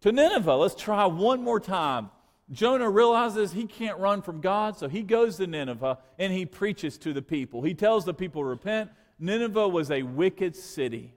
[0.01, 0.57] to Nineveh.
[0.57, 2.11] Let's try one more time."
[2.51, 6.99] Jonah realizes he can't run from God, so he goes to Nineveh and he preaches
[6.99, 7.63] to the people.
[7.63, 8.91] He tells the people to repent.
[9.21, 11.15] Nineveh was a wicked city.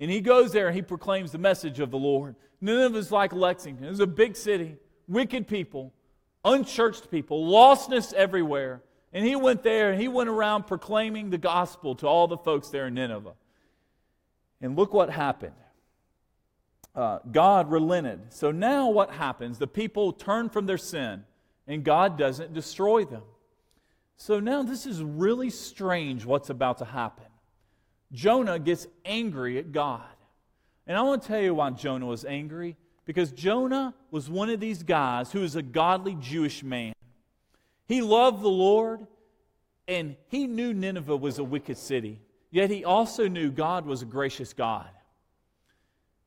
[0.00, 2.34] And he goes there and he proclaims the message of the Lord.
[2.60, 3.86] Nineveh is like Lexington.
[3.86, 5.94] It's a big city, wicked people
[6.44, 8.82] unchurched people, lostness everywhere.
[9.12, 12.68] And he went there and he went around proclaiming the gospel to all the folks
[12.68, 13.34] there in Nineveh.
[14.60, 15.54] And look what happened.
[16.94, 18.32] Uh, God relented.
[18.32, 19.58] So now what happens?
[19.58, 21.24] The people turn from their sin
[21.66, 23.22] and God doesn't destroy them.
[24.16, 27.26] So now this is really strange what's about to happen.
[28.12, 30.02] Jonah gets angry at God.
[30.86, 32.76] And I want to tell you why Jonah was angry.
[33.04, 36.92] Because Jonah was one of these guys who was a godly Jewish man.
[37.86, 39.06] He loved the Lord,
[39.88, 42.20] and he knew Nineveh was a wicked city.
[42.50, 44.88] Yet he also knew God was a gracious God.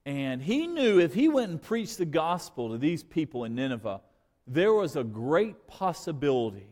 [0.05, 4.01] And he knew if he went and preached the gospel to these people in Nineveh,
[4.45, 6.67] there was a great possibility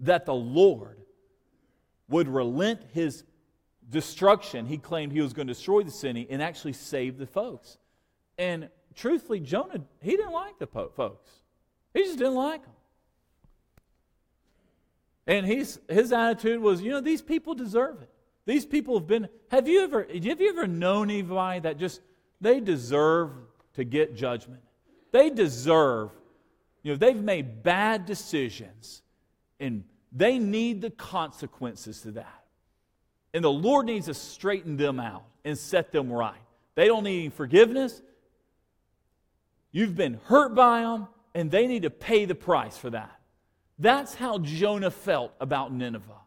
[0.00, 0.98] that the Lord
[2.08, 3.24] would relent his
[3.88, 4.66] destruction.
[4.66, 7.78] He claimed he was going to destroy the city and actually save the folks.
[8.36, 11.30] And truthfully, Jonah, he didn't like the po- folks.
[11.94, 12.72] He just didn't like them.
[15.28, 18.10] And he's, his attitude was, you know, these people deserve it.
[18.44, 22.00] These people have been, have you ever, have you ever known anybody that just,
[22.40, 23.30] they deserve
[23.74, 24.62] to get judgment?
[25.10, 26.10] They deserve,
[26.82, 29.02] you know, they've made bad decisions
[29.58, 32.44] and they need the consequences to that.
[33.34, 36.40] And the Lord needs to straighten them out and set them right.
[36.76, 38.00] They don't need any forgiveness.
[39.76, 43.20] You've been hurt by them, and they need to pay the price for that.
[43.78, 46.22] That's how Jonah felt about Nineveh.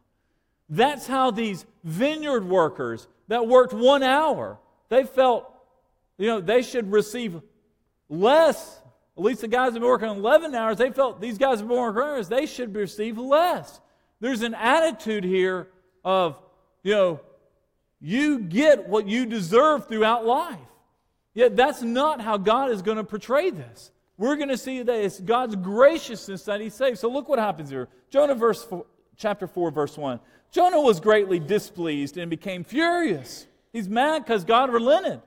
[0.68, 5.52] That's how these vineyard workers that worked one hour, they felt,
[6.16, 7.40] you know, they should receive
[8.08, 8.80] less.
[9.18, 11.76] At least the guys that been working 11 hours, they felt these guys have been
[11.76, 13.80] working hours, they should receive less.
[14.20, 15.66] There's an attitude here
[16.04, 16.40] of,
[16.84, 17.20] you know,
[18.00, 20.60] you get what you deserve throughout life.
[21.34, 23.90] Yet that's not how God is going to portray this.
[24.18, 27.00] We're going to see that it's God's graciousness that he saves.
[27.00, 27.88] So look what happens here.
[28.10, 30.20] Jonah verse four, chapter 4 verse 1.
[30.50, 33.46] Jonah was greatly displeased and became furious.
[33.72, 35.22] He's mad because God relented.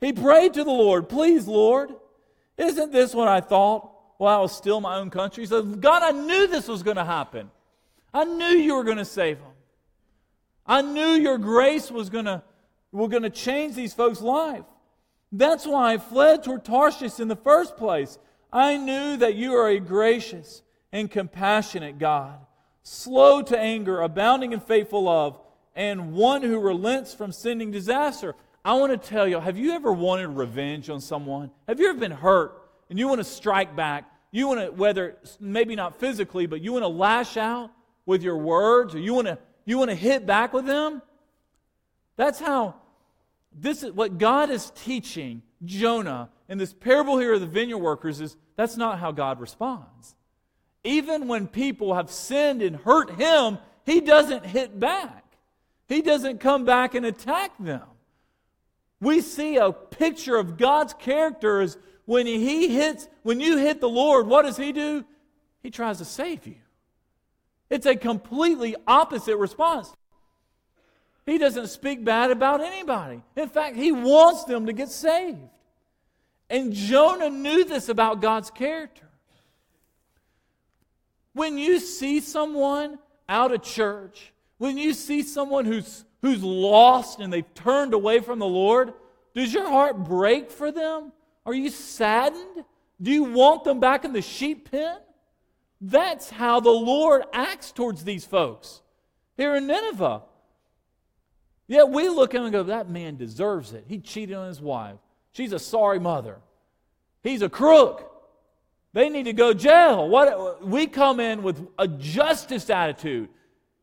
[0.00, 1.94] He prayed to the Lord, "Please, Lord,
[2.58, 5.80] isn't this what I thought while I was still in my own country?" He said,
[5.80, 7.50] "God, I knew this was going to happen.
[8.12, 9.52] I knew you were going to save him.
[10.66, 12.42] I knew your grace was going to
[12.92, 14.64] we're going to change these folks' life.
[15.32, 18.18] That's why I fled toward Tarshish in the first place.
[18.52, 20.62] I knew that you are a gracious
[20.92, 22.38] and compassionate God,
[22.82, 25.40] slow to anger, abounding in faithful love,
[25.74, 28.34] and one who relents from sending disaster.
[28.62, 31.50] I want to tell you, have you ever wanted revenge on someone?
[31.66, 34.04] Have you ever been hurt and you want to strike back?
[34.30, 37.70] You want to, whether maybe not physically, but you want to lash out
[38.04, 41.00] with your words or you want to, you want to hit back with them?
[42.16, 42.74] That's how
[43.54, 48.20] this is what God is teaching Jonah in this parable here of the vineyard workers
[48.20, 50.14] is that's not how God responds.
[50.84, 55.24] Even when people have sinned and hurt him, he doesn't hit back.
[55.88, 57.82] He doesn't come back and attack them.
[59.00, 63.88] We see a picture of God's character as when he hits, when you hit the
[63.88, 65.04] Lord, what does he do?
[65.62, 66.56] He tries to save you.
[67.70, 69.92] It's a completely opposite response.
[71.24, 73.22] He doesn't speak bad about anybody.
[73.36, 75.38] In fact, he wants them to get saved.
[76.50, 79.08] And Jonah knew this about God's character.
[81.32, 82.98] When you see someone
[83.28, 88.38] out of church, when you see someone who's, who's lost and they've turned away from
[88.38, 88.92] the Lord,
[89.34, 91.12] does your heart break for them?
[91.46, 92.64] Are you saddened?
[93.00, 94.98] Do you want them back in the sheep pen?
[95.80, 98.82] That's how the Lord acts towards these folks
[99.36, 100.22] here in Nineveh.
[101.72, 103.86] Yet we look at him and go, that man deserves it.
[103.88, 104.96] He cheated on his wife.
[105.32, 106.36] She's a sorry mother.
[107.22, 108.10] He's a crook.
[108.92, 110.06] They need to go jail.
[110.06, 113.30] What we come in with a justice attitude.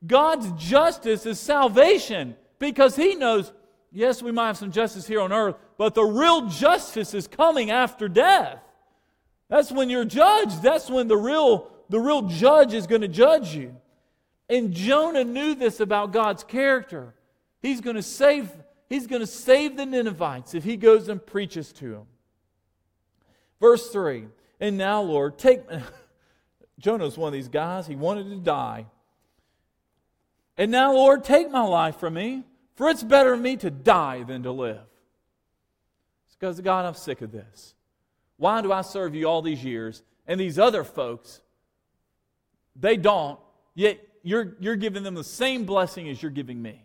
[0.06, 3.52] God's justice is salvation because he knows
[3.92, 7.72] yes, we might have some justice here on earth, but the real justice is coming
[7.72, 8.60] after death.
[9.50, 10.62] That's when you're judged.
[10.62, 13.76] That's when the real the real judge is going to judge you.
[14.48, 17.16] And Jonah knew this about God's character.
[17.62, 18.52] He's going to save
[18.90, 22.06] he's going to save the Ninevites if he goes and preaches to them.
[23.60, 24.28] Verse 3.
[24.60, 25.62] And now, Lord, take
[26.80, 28.88] Jonah's one of these guys, he wanted to die.
[30.58, 32.44] And now, Lord, take my life from me,
[32.76, 34.82] for it's better for me to die than to live.
[36.28, 37.76] It's because, God, I'm sick of this.
[38.36, 40.04] Why do I serve you all these years?
[40.28, 41.42] And these other folks,
[42.76, 43.40] they don't,
[43.74, 46.84] yet you're, you're giving them the same blessing as you're giving me.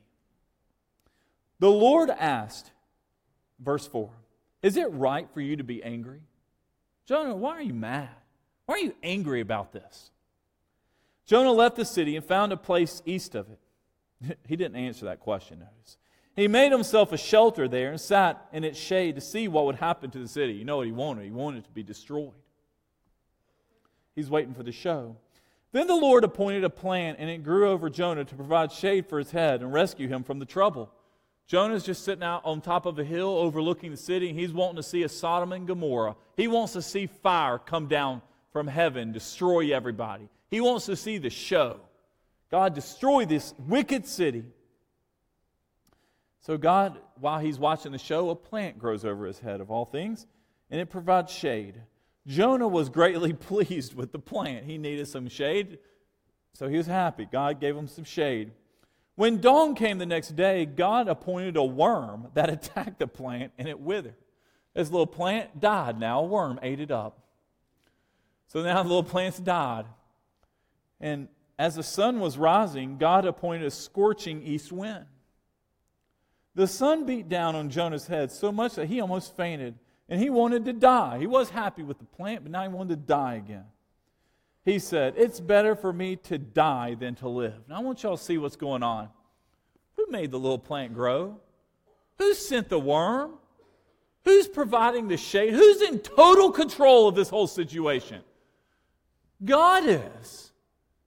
[1.59, 2.70] The Lord asked,
[3.59, 4.11] verse 4,
[4.62, 6.20] Is it right for you to be angry?
[7.07, 8.09] Jonah, why are you mad?
[8.66, 10.11] Why are you angry about this?
[11.26, 14.38] Jonah left the city and found a place east of it.
[14.46, 15.98] he didn't answer that question, notice.
[16.36, 19.76] He made himself a shelter there and sat in its shade to see what would
[19.76, 20.55] happen to the city.
[20.55, 21.24] You know what he wanted?
[21.24, 22.32] He wanted it to be destroyed.
[24.16, 25.16] He's waiting for the show.
[25.72, 29.18] Then the Lord appointed a plant, and it grew over Jonah to provide shade for
[29.18, 30.92] his head and rescue him from the trouble.
[31.47, 34.76] Jonah's just sitting out on top of a hill overlooking the city, and he's wanting
[34.76, 36.16] to see a Sodom and Gomorrah.
[36.36, 38.22] He wants to see fire come down
[38.53, 40.28] from heaven, destroy everybody.
[40.51, 41.80] He wants to see the show.
[42.51, 44.45] God destroy this wicked city.
[46.40, 49.84] So, God, while he's watching the show, a plant grows over his head, of all
[49.84, 50.26] things,
[50.70, 51.80] and it provides shade.
[52.26, 54.64] Jonah was greatly pleased with the plant.
[54.64, 55.78] He needed some shade,
[56.53, 57.26] so he was happy.
[57.30, 58.53] God gave him some shade.
[59.16, 63.68] When dawn came the next day, God appointed a worm that attacked the plant and
[63.68, 64.16] it withered.
[64.74, 66.20] This little plant died now.
[66.20, 67.20] A worm ate it up.
[68.48, 69.86] So now the little plant's died.
[71.00, 75.06] And as the sun was rising, God appointed a scorching east wind.
[76.56, 79.76] The sun beat down on Jonah's head so much that he almost fainted
[80.08, 81.18] and he wanted to die.
[81.18, 83.64] He was happy with the plant, but now he wanted to die again
[84.64, 87.54] he said, It's better for me to die than to live.
[87.68, 89.08] Now, I want y'all to see what's going on.
[89.96, 91.38] Who made the little plant grow?
[92.18, 93.32] Who sent the worm?
[94.24, 95.52] Who's providing the shade?
[95.52, 98.22] Who's in total control of this whole situation?
[99.44, 100.52] God is.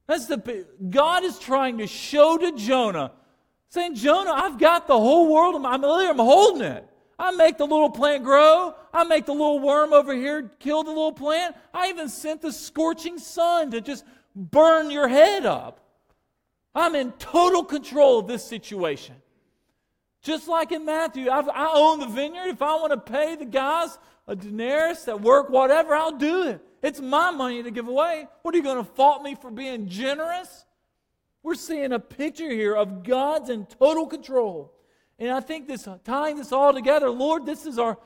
[0.05, 3.11] That's the God is trying to show to Jonah,
[3.69, 5.55] saying, Jonah, I've got the whole world.
[5.55, 6.87] I'm, I'm holding it.
[7.19, 8.75] I make the little plant grow.
[8.93, 11.55] I make the little worm over here kill the little plant.
[11.73, 14.05] I even sent the scorching sun to just
[14.35, 15.79] burn your head up.
[16.75, 19.15] I'm in total control of this situation.
[20.21, 22.49] Just like in Matthew, I've, i own the vineyard.
[22.49, 23.97] If I want to pay the guys
[24.27, 26.61] a denarius that work, whatever, I'll do it.
[26.83, 28.27] It's my money to give away.
[28.43, 30.65] What are you going to fault me for being generous?
[31.41, 34.73] We're seeing a picture here of God's in total control.
[35.19, 37.97] And I think this tying this all together, Lord, this is our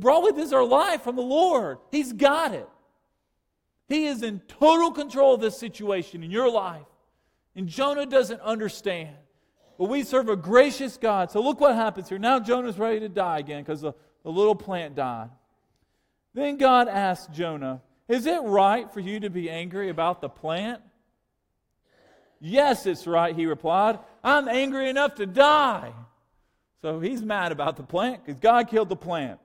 [0.00, 1.78] probably this is our life from the Lord.
[1.90, 2.68] He's got it.
[3.88, 6.86] He is in total control of this situation in your life.
[7.54, 9.14] And Jonah doesn't understand.
[9.78, 11.30] But we serve a gracious God.
[11.30, 12.18] So look what happens here.
[12.18, 15.30] Now Jonah's ready to die again because the, the little plant died.
[16.32, 20.80] Then God asked Jonah, Is it right for you to be angry about the plant?
[22.40, 23.98] Yes, it's right, he replied.
[24.22, 25.92] I'm angry enough to die.
[26.84, 29.40] So he's mad about the plant because God killed the plant.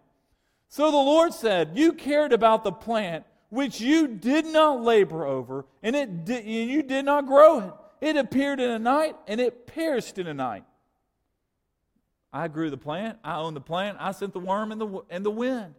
[0.68, 5.66] So the Lord said, You cared about the plant which you did not labor over,
[5.82, 7.74] and, it and you did not grow it.
[8.02, 10.66] It appeared in a night, and it perished in a night.
[12.34, 13.20] I grew the plant.
[13.24, 13.96] I own the plant.
[14.02, 15.76] I sent the worm and the, and the wind.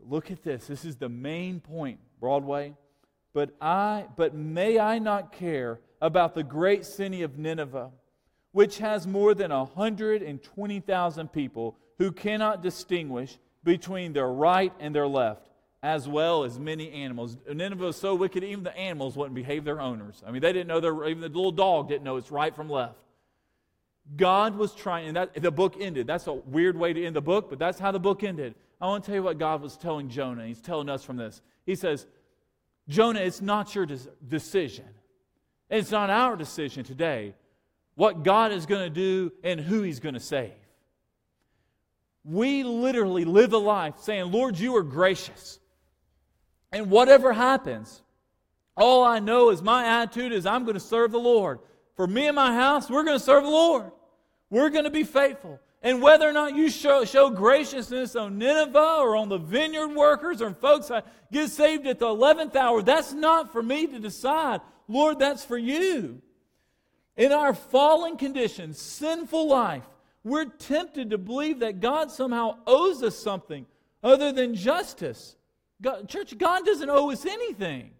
[0.00, 0.66] But look at this.
[0.66, 2.74] This is the main point, Broadway.
[3.32, 7.92] But I, but may I not care about the great city of Nineveh
[8.54, 15.50] which has more than 120,000 people who cannot distinguish between their right and their left,
[15.82, 17.36] as well as many animals.
[17.52, 20.22] Nineveh was so wicked, even the animals wouldn't behave their owners.
[20.24, 22.70] I mean, they didn't know, their, even the little dog didn't know it's right from
[22.70, 22.94] left.
[24.16, 26.06] God was trying, and that, the book ended.
[26.06, 28.54] That's a weird way to end the book, but that's how the book ended.
[28.80, 30.46] I want to tell you what God was telling Jonah.
[30.46, 31.42] He's telling us from this.
[31.66, 32.06] He says,
[32.86, 33.88] Jonah, it's not your
[34.28, 34.84] decision.
[35.68, 37.34] It's not our decision today
[37.94, 40.52] what God is going to do and who He's going to save.
[42.24, 45.60] We literally live a life saying, Lord, you are gracious.
[46.72, 48.02] And whatever happens,
[48.76, 51.60] all I know is my attitude is I'm going to serve the Lord.
[51.96, 53.92] For me and my house, we're going to serve the Lord.
[54.50, 55.60] We're going to be faithful.
[55.82, 60.40] And whether or not you show, show graciousness on Nineveh or on the vineyard workers
[60.40, 64.62] or folks that get saved at the 11th hour, that's not for me to decide.
[64.88, 66.22] Lord, that's for you.
[67.16, 69.84] In our fallen condition, sinful life,
[70.24, 73.66] we're tempted to believe that God somehow owes us something
[74.02, 75.36] other than justice.
[75.80, 77.90] God, church, God doesn't owe us anything.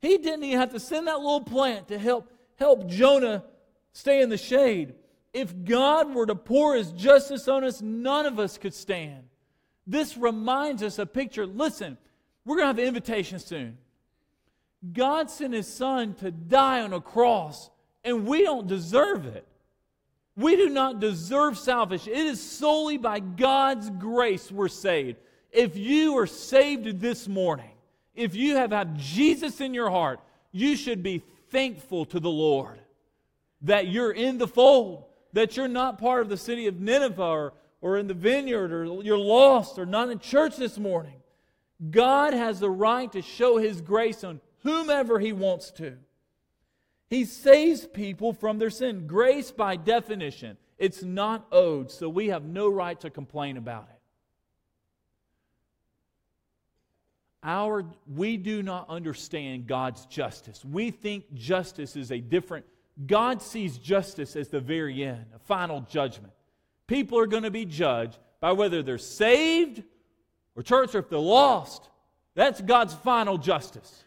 [0.00, 3.44] He didn't even have to send that little plant to help, help Jonah
[3.92, 4.94] stay in the shade.
[5.32, 9.24] If God were to pour his justice on us, none of us could stand.
[9.86, 11.46] This reminds us a picture.
[11.46, 11.96] Listen,
[12.44, 13.78] we're going to have an invitation soon.
[14.92, 17.70] God sent his son to die on a cross,
[18.04, 19.46] and we don't deserve it.
[20.36, 22.12] We do not deserve salvation.
[22.12, 25.18] It is solely by God's grace we're saved.
[25.50, 27.70] If you are saved this morning,
[28.14, 32.78] if you have had Jesus in your heart, you should be thankful to the Lord
[33.62, 37.52] that you're in the fold, that you're not part of the city of Nineveh or,
[37.80, 41.14] or in the vineyard or you're lost or not in church this morning.
[41.90, 45.96] God has the right to show His grace on whomever He wants to.
[47.12, 49.06] He saves people from their sin.
[49.06, 54.00] Grace, by definition, it's not owed, so we have no right to complain about it.
[57.42, 60.64] Our, we do not understand God's justice.
[60.64, 62.64] We think justice is a different,
[63.06, 66.32] God sees justice as the very end, a final judgment.
[66.86, 69.82] People are going to be judged by whether they're saved
[70.56, 71.90] or church or if they're lost.
[72.34, 74.02] That's God's final justice.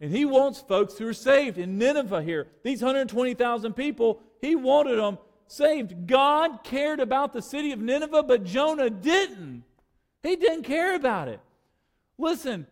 [0.00, 1.58] And He wants folks who are saved.
[1.58, 6.06] In Nineveh, here, these 120,000 people, He wanted them saved.
[6.06, 9.64] God cared about the city of Nineveh, but Jonah didn't.
[10.22, 11.40] He didn't care about it.
[12.18, 12.66] Listen,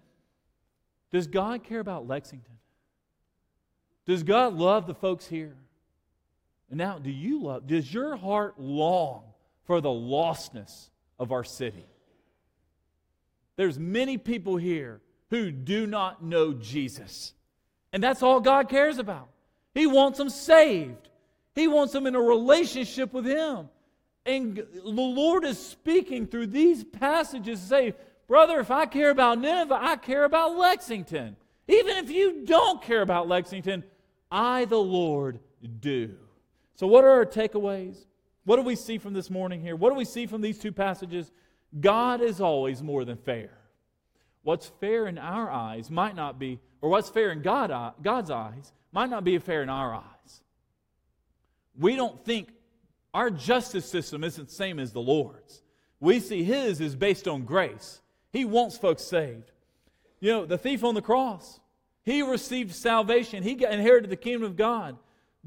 [1.11, 2.55] does God care about Lexington?
[4.07, 5.57] Does God love the folks here?
[6.71, 9.23] And now, do you love, does your heart long
[9.65, 11.87] for the lostness of our city?
[13.57, 15.01] There's many people here
[15.31, 17.33] who do not know Jesus.
[17.93, 19.29] And that's all God cares about.
[19.75, 21.09] He wants them saved.
[21.55, 23.69] He wants them in a relationship with Him.
[24.25, 27.95] And the Lord is speaking through these passages to say,
[28.27, 31.37] Brother, if I care about Nineveh, I care about Lexington.
[31.69, 33.85] Even if you don't care about Lexington,
[34.31, 35.39] I, the Lord,
[35.81, 36.15] do.
[36.75, 37.97] So, what are our takeaways?
[38.45, 39.75] What do we see from this morning here?
[39.77, 41.33] What do we see from these two passages?
[41.81, 43.56] God is always more than fair.
[44.47, 48.31] What's fair in our eyes might not be, or what's fair in God, uh, God's
[48.31, 50.43] eyes might not be fair in our eyes.
[51.77, 52.53] We don't think
[53.13, 55.63] our justice system isn't the same as the Lord's.
[55.99, 58.01] We see His is based on grace.
[58.31, 59.51] He wants folks saved.
[60.21, 61.59] You know, the thief on the cross,
[62.05, 63.43] he received salvation.
[63.43, 64.97] He inherited the kingdom of God,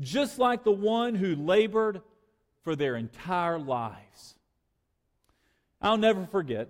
[0.01, 2.01] just like the one who labored
[2.65, 4.35] for their entire lives.
[5.81, 6.67] I'll never forget,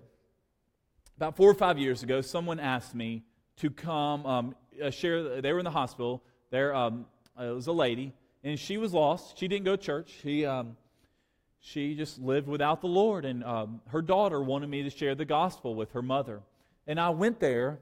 [1.20, 3.24] about four or five years ago, someone asked me
[3.58, 5.42] to come um, uh, share.
[5.42, 6.24] They were in the hospital.
[6.50, 7.08] There um,
[7.38, 9.38] uh, was a lady, and she was lost.
[9.38, 10.14] She didn't go to church.
[10.24, 10.78] She, um,
[11.60, 13.26] she just lived without the Lord.
[13.26, 16.40] And um, her daughter wanted me to share the gospel with her mother.
[16.88, 17.80] And I went there,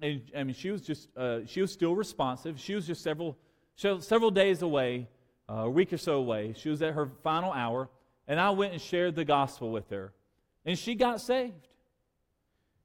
[0.00, 2.58] and I mean, she was just, uh, she was still responsive.
[2.58, 3.36] She was just several,
[3.76, 5.08] several days away,
[5.46, 6.54] uh, a week or so away.
[6.56, 7.90] She was at her final hour,
[8.26, 10.14] and I went and shared the gospel with her.
[10.64, 11.68] And she got saved.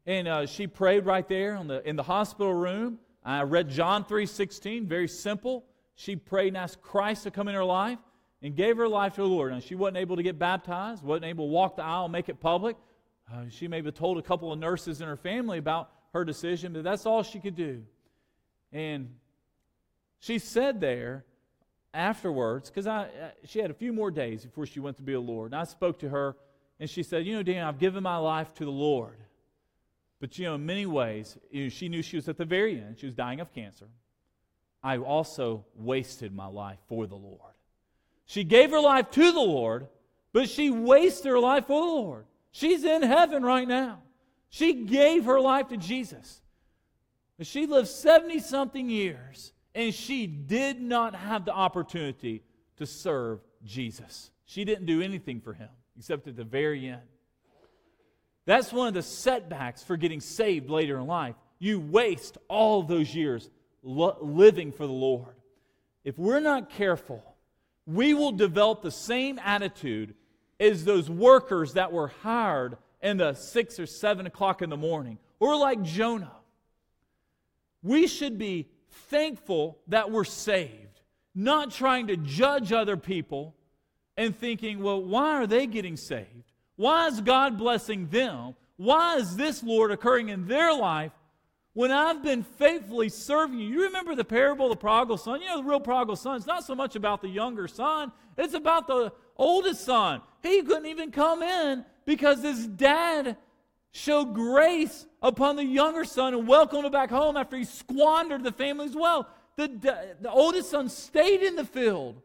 [0.06, 3.00] And uh, she prayed right there the, in the hospital room.
[3.24, 5.66] I read John 3.16, very simple.
[5.96, 8.00] She prayed and asked Christ to come in her life
[8.42, 9.54] and gave her life to the Lord.
[9.54, 12.42] And she wasn't able to get baptized, wasn't able to walk the aisle, make it
[12.42, 12.76] public.
[13.32, 16.84] Uh, she maybe told a couple of nurses in her family about her decision, but
[16.84, 17.84] that's all she could do.
[18.74, 19.16] And
[20.20, 21.24] she said there
[21.94, 25.14] afterwards, because I, uh, she had a few more days before she went to be
[25.14, 25.54] a Lord.
[25.54, 26.36] And I spoke to her,
[26.80, 29.18] and she said, You know, Dan, I've given my life to the Lord.
[30.24, 32.80] But, you know, in many ways, you know, she knew she was at the very
[32.80, 32.98] end.
[32.98, 33.90] She was dying of cancer.
[34.82, 37.52] I also wasted my life for the Lord.
[38.26, 39.90] She gave her life to the Lord,
[40.32, 42.26] but she wasted her life for the Lord.
[42.54, 44.00] She's in heaven right now.
[44.48, 46.42] She gave her life to Jesus.
[47.38, 52.44] But she lived 70 something years, and she did not have the opportunity
[52.78, 54.32] to serve Jesus.
[54.46, 55.68] She didn't do anything for him
[55.98, 57.02] except at the very end.
[58.46, 61.36] That's one of the setbacks for getting saved later in life.
[61.60, 63.50] You waste all those years
[63.84, 65.36] lo- living for the Lord.
[66.04, 67.24] If we're not careful,
[67.86, 70.16] we will develop the same attitude
[70.60, 75.18] as those workers that were hired in the six or seven o'clock in the morning,
[75.40, 76.32] or like Jonah.
[77.82, 78.70] We should be
[79.10, 81.02] thankful that we're saved,
[81.36, 83.56] not trying to judge other people,
[84.16, 86.53] and thinking, well, why are they getting saved?
[86.76, 88.56] Why is God blessing them?
[88.78, 91.12] Why is this, Lord, occurring in their life
[91.74, 93.68] when I've been faithfully serving you?
[93.68, 95.42] You remember the parable of the prodigal son?
[95.42, 98.54] You know, the real prodigal son, it's not so much about the younger son, it's
[98.54, 100.22] about the oldest son.
[100.42, 103.38] He couldn't even come in because his dad
[103.92, 108.52] showed grace upon the younger son and welcomed him back home after he squandered the
[108.52, 109.28] family's wealth.
[109.56, 109.68] The,
[110.20, 112.20] the oldest son stayed in the field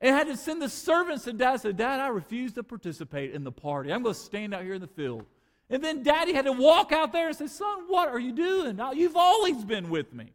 [0.00, 3.44] and had to send the servants and dad said, Dad, I refuse to participate in
[3.44, 3.92] the party.
[3.92, 5.26] I'm going to stand out here in the field.
[5.68, 8.80] And then daddy had to walk out there and say, Son, what are you doing?
[8.94, 10.32] You've always been with me.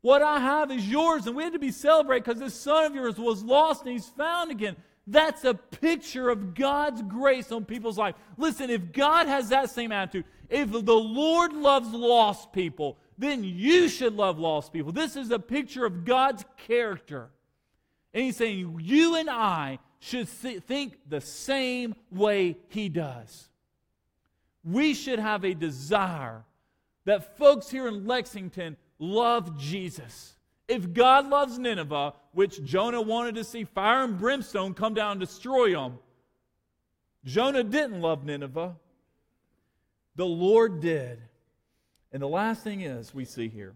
[0.00, 1.26] What I have is yours.
[1.26, 4.06] And we had to be celebrated because this son of yours was lost and he's
[4.06, 4.76] found again.
[5.08, 8.14] That's a picture of God's grace on people's life.
[8.36, 13.88] Listen, if God has that same attitude, if the Lord loves lost people, then you
[13.88, 14.92] should love lost people.
[14.92, 17.30] This is a picture of God's character.
[18.16, 23.50] And he's saying, you and I should think the same way he does.
[24.64, 26.42] We should have a desire
[27.04, 30.34] that folks here in Lexington love Jesus.
[30.66, 35.20] If God loves Nineveh, which Jonah wanted to see fire and brimstone come down and
[35.20, 35.98] destroy them,
[37.22, 38.76] Jonah didn't love Nineveh.
[40.14, 41.20] The Lord did.
[42.12, 43.74] And the last thing is, we see here,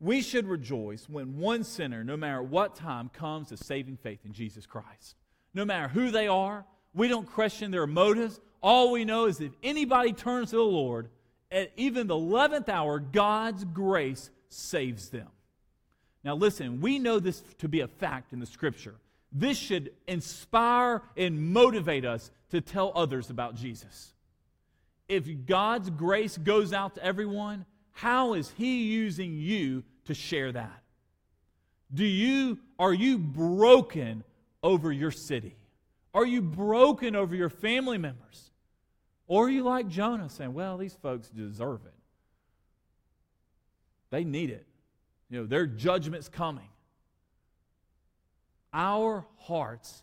[0.00, 4.32] we should rejoice when one sinner, no matter what time, comes to saving faith in
[4.32, 5.16] Jesus Christ.
[5.52, 8.40] No matter who they are, we don't question their motives.
[8.62, 11.10] All we know is if anybody turns to the Lord,
[11.52, 15.28] at even the 11th hour, God's grace saves them.
[16.24, 18.94] Now, listen, we know this to be a fact in the scripture.
[19.32, 24.12] This should inspire and motivate us to tell others about Jesus.
[25.08, 27.64] If God's grace goes out to everyone,
[28.00, 30.82] how is He using you to share that?
[31.92, 34.24] Do you, are you broken
[34.62, 35.54] over your city?
[36.14, 38.52] Are you broken over your family members?
[39.26, 41.92] Or are you like Jonah saying, well, these folks deserve it?
[44.08, 44.66] They need it.
[45.28, 46.68] You know, their judgment's coming.
[48.72, 50.02] Our hearts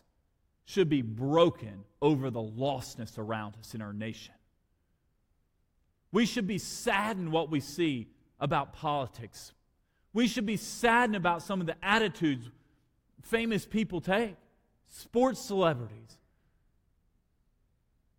[0.66, 4.34] should be broken over the lostness around us in our nation.
[6.12, 8.08] We should be saddened what we see
[8.40, 9.52] about politics.
[10.12, 12.50] We should be saddened about some of the attitudes
[13.22, 14.36] famous people take,
[14.88, 16.16] sports celebrities.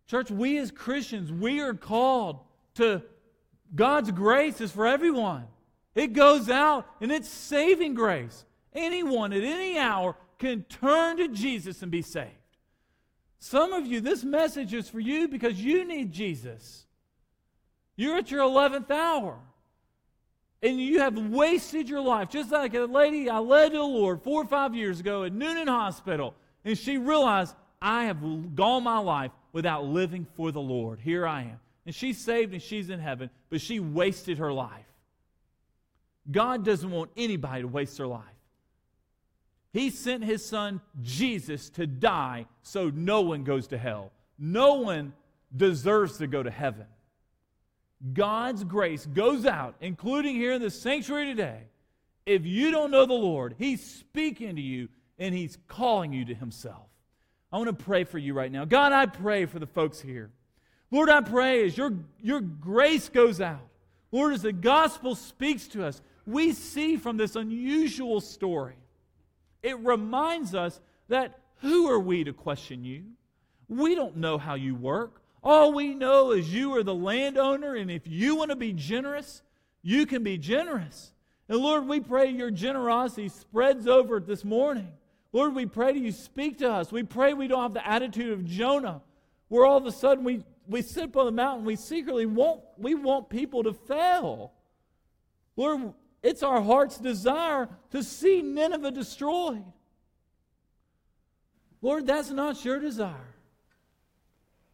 [0.06, 2.40] Church, we as Christians, we are called
[2.74, 3.02] to
[3.74, 5.44] God's grace is for everyone.
[5.94, 8.44] It goes out and it's saving grace.
[8.72, 12.30] Anyone at any hour can turn to Jesus and be saved.
[13.38, 16.86] Some of you, this message is for you because you need Jesus.
[18.00, 19.38] You're at your 11th hour.
[20.62, 22.30] And you have wasted your life.
[22.30, 25.34] Just like a lady I led to the Lord four or five years ago at
[25.34, 26.34] Noonan Hospital.
[26.64, 30.98] And she realized, I have gone my life without living for the Lord.
[30.98, 31.60] Here I am.
[31.84, 34.86] And she's saved and she's in heaven, but she wasted her life.
[36.30, 38.24] God doesn't want anybody to waste their life.
[39.74, 44.10] He sent his son Jesus to die so no one goes to hell.
[44.38, 45.12] No one
[45.54, 46.86] deserves to go to heaven.
[48.12, 51.64] God's grace goes out, including here in the sanctuary today.
[52.24, 54.88] If you don't know the Lord, He's speaking to you
[55.18, 56.86] and He's calling you to Himself.
[57.52, 58.64] I want to pray for you right now.
[58.64, 60.30] God, I pray for the folks here.
[60.90, 63.66] Lord, I pray as your, your grace goes out,
[64.12, 68.76] Lord, as the gospel speaks to us, we see from this unusual story,
[69.62, 73.04] it reminds us that who are we to question you?
[73.68, 75.19] We don't know how you work.
[75.42, 79.42] All we know is you are the landowner, and if you want to be generous,
[79.82, 81.12] you can be generous.
[81.48, 84.92] And Lord, we pray your generosity spreads over this morning.
[85.32, 86.92] Lord, we pray that you speak to us.
[86.92, 89.00] We pray we don't have the attitude of Jonah,
[89.48, 92.60] where all of a sudden we, we sit up on the mountain, we secretly want,
[92.76, 94.52] we want people to fail.
[95.56, 99.64] Lord, it's our heart's desire to see Nineveh destroyed.
[101.80, 103.29] Lord, that's not your desire.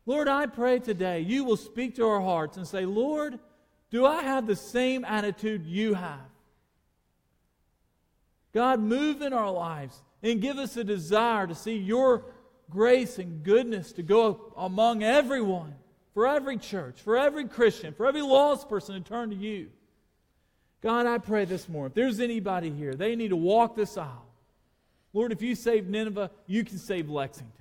[0.07, 3.38] Lord, I pray today you will speak to our hearts and say, Lord,
[3.90, 6.20] do I have the same attitude you have?
[8.54, 12.24] God, move in our lives and give us a desire to see your
[12.70, 15.74] grace and goodness to go among everyone,
[16.14, 19.68] for every church, for every Christian, for every lost person to turn to you.
[20.82, 24.26] God, I pray this morning, if there's anybody here, they need to walk this aisle.
[25.12, 27.52] Lord, if you save Nineveh, you can save Lexington.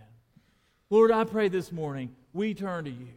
[0.90, 3.08] Lord, I pray this morning, we turn to you.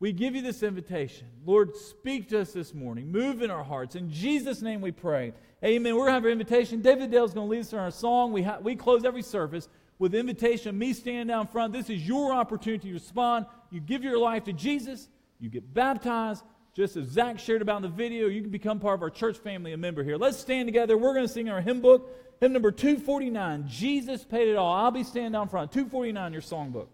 [0.00, 1.28] We give you this invitation.
[1.44, 3.12] Lord, speak to us this morning.
[3.12, 3.94] Move in our hearts.
[3.94, 5.32] In Jesus' name we pray.
[5.62, 5.94] Amen.
[5.94, 6.80] We're going to have our invitation.
[6.80, 8.32] David Dale's going to lead us in our song.
[8.32, 11.74] We, ha- we close every service with invitation, me standing down front.
[11.74, 13.44] This is your opportunity to respond.
[13.70, 16.42] You give your life to Jesus, you get baptized.
[16.72, 19.36] Just as Zach shared about in the video, you can become part of our church
[19.38, 20.16] family, a member here.
[20.16, 20.96] Let's stand together.
[20.96, 23.66] We're going to sing our hymn book, hymn number 249.
[23.68, 24.72] Jesus paid it all.
[24.72, 25.72] I'll be standing down front.
[25.72, 26.86] 249, your songbook.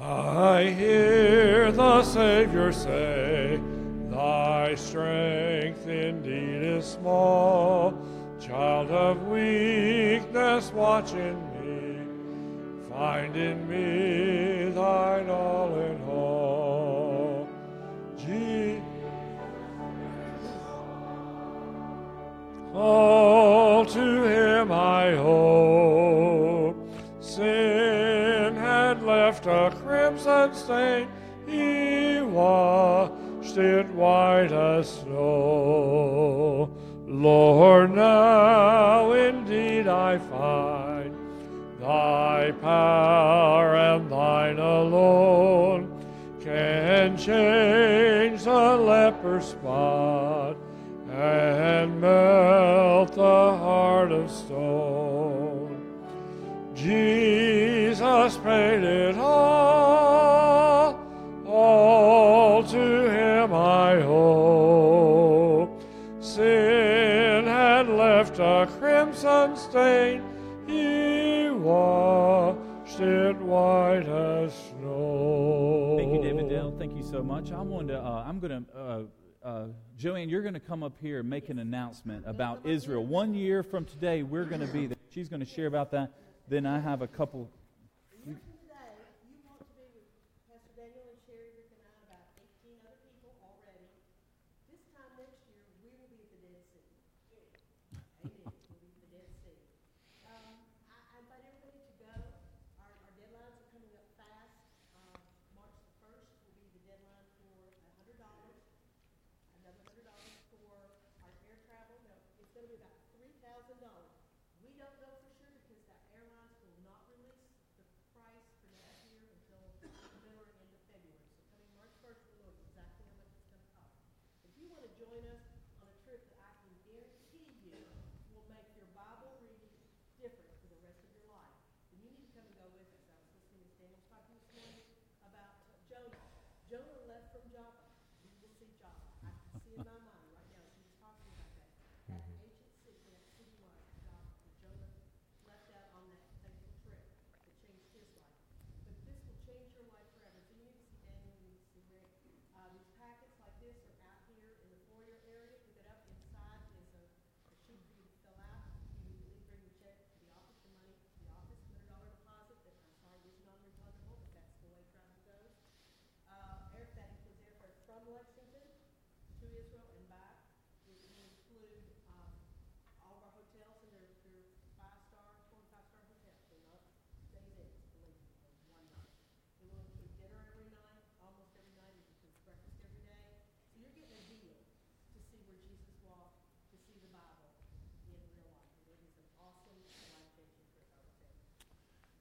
[0.00, 3.60] I hear the Savior say,
[4.08, 7.94] Thy strength indeed is small.
[8.40, 12.88] Child of weakness, watch in me.
[12.88, 17.48] Find in me thine all in all.
[18.16, 18.82] Je-
[22.72, 25.97] all to him I hope.
[29.68, 31.08] A crimson stain.
[31.46, 36.70] He washed it white as snow.
[37.06, 41.14] Lord, now indeed I find
[41.80, 45.94] thy power and thine alone
[46.40, 50.56] can change the leper's spot
[51.10, 55.58] and melt the heart of stone.
[56.74, 57.27] Jesus
[70.66, 75.96] he washed it white as snow.
[75.98, 76.74] Thank you, David Dale.
[76.78, 77.52] Thank you so much.
[77.52, 79.02] I wanted to, uh, I'm going to, uh,
[79.44, 79.66] uh,
[79.96, 83.04] Joanne, you're going to come up here and make an announcement about Israel.
[83.04, 84.96] One year from today, we're going to be there.
[85.10, 86.12] She's going to share about that.
[86.48, 87.50] Then I have a couple.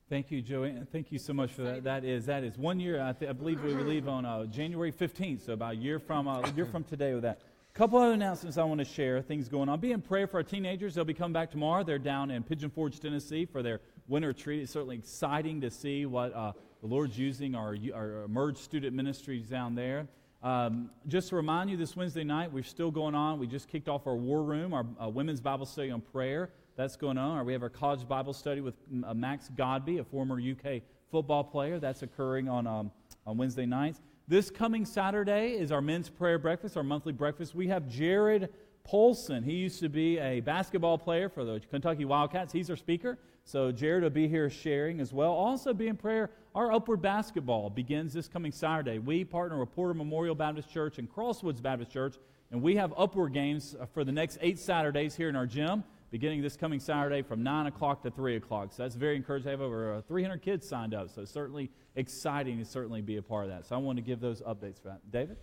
[0.09, 0.87] Thank you, Joanne.
[0.89, 1.83] Thank you so much for that.
[1.83, 3.03] That is that is one year.
[3.03, 6.29] I, th- I believe we leave on uh, January 15th, so about a year from
[6.29, 7.41] uh, a year from today with that.
[7.75, 9.21] A couple other announcements I want to share.
[9.21, 9.81] Things going on.
[9.81, 10.95] Be in prayer for our teenagers.
[10.95, 11.83] They'll be coming back tomorrow.
[11.83, 14.61] They're down in Pigeon Forge, Tennessee, for their winter retreat.
[14.61, 19.49] It's certainly exciting to see what uh, the Lord's using our our emerged student ministries
[19.49, 20.07] down there.
[20.41, 23.39] Um, just to remind you, this Wednesday night we're still going on.
[23.39, 26.51] We just kicked off our war room, our uh, women's Bible study on prayer.
[26.77, 27.39] That's going on.
[27.39, 31.43] Or we have our college Bible study with uh, Max Godby, a former UK football
[31.43, 31.79] player.
[31.79, 32.91] That's occurring on, um,
[33.25, 33.99] on Wednesday nights.
[34.27, 37.55] This coming Saturday is our men's prayer breakfast, our monthly breakfast.
[37.55, 38.49] We have Jarrod
[38.83, 39.41] Polson.
[39.41, 42.53] He used to be a basketball player for the Kentucky Wildcats.
[42.53, 43.17] He's our speaker.
[43.43, 45.31] So Jarrod will be here sharing as well.
[45.31, 46.29] Also, be in prayer.
[46.53, 48.99] Our Upward Basketball begins this coming Saturday.
[48.99, 52.17] We partner with Porter Memorial Baptist Church and Crosswoods Baptist Church,
[52.51, 56.41] and we have Upward games for the next eight Saturdays here in our gym beginning
[56.41, 58.71] this coming Saturday from 9 o'clock to 3 o'clock.
[58.71, 59.49] So that's very encouraging.
[59.49, 63.21] I have over uh, 300 kids signed up, so certainly exciting to certainly be a
[63.21, 63.65] part of that.
[63.65, 65.11] So I want to give those updates for that.
[65.11, 65.37] David?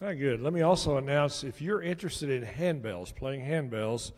[0.00, 0.40] Very good.
[0.40, 4.12] Let me also announce if you're interested in handbells, playing handbells,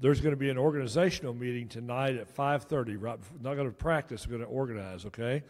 [0.00, 2.96] there's going to be an organizational meeting tonight at 5:30.
[2.98, 4.26] Right, not going to practice.
[4.26, 5.04] We're going to organize.
[5.06, 5.42] Okay,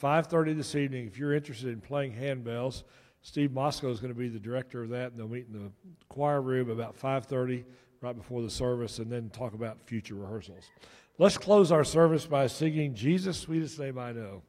[0.00, 1.06] 5:30 this evening.
[1.06, 2.84] If you're interested in playing handbells,
[3.22, 5.70] Steve Moscow is going to be the director of that, and they'll meet in the
[6.08, 7.64] choir room about 5:30.
[8.00, 10.70] Right before the service and then talk about future rehearsals.
[11.18, 14.42] Let's close our service by singing Jesus, Sweetest Name I Know.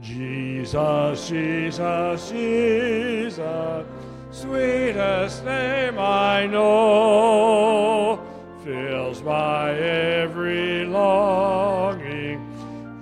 [0.00, 3.86] Jesus, Jesus, Jesus,
[4.30, 8.22] sweetest name I know,
[8.64, 12.46] fills my every longing,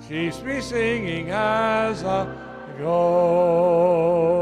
[0.08, 2.26] keeps me singing as I
[2.78, 4.35] go.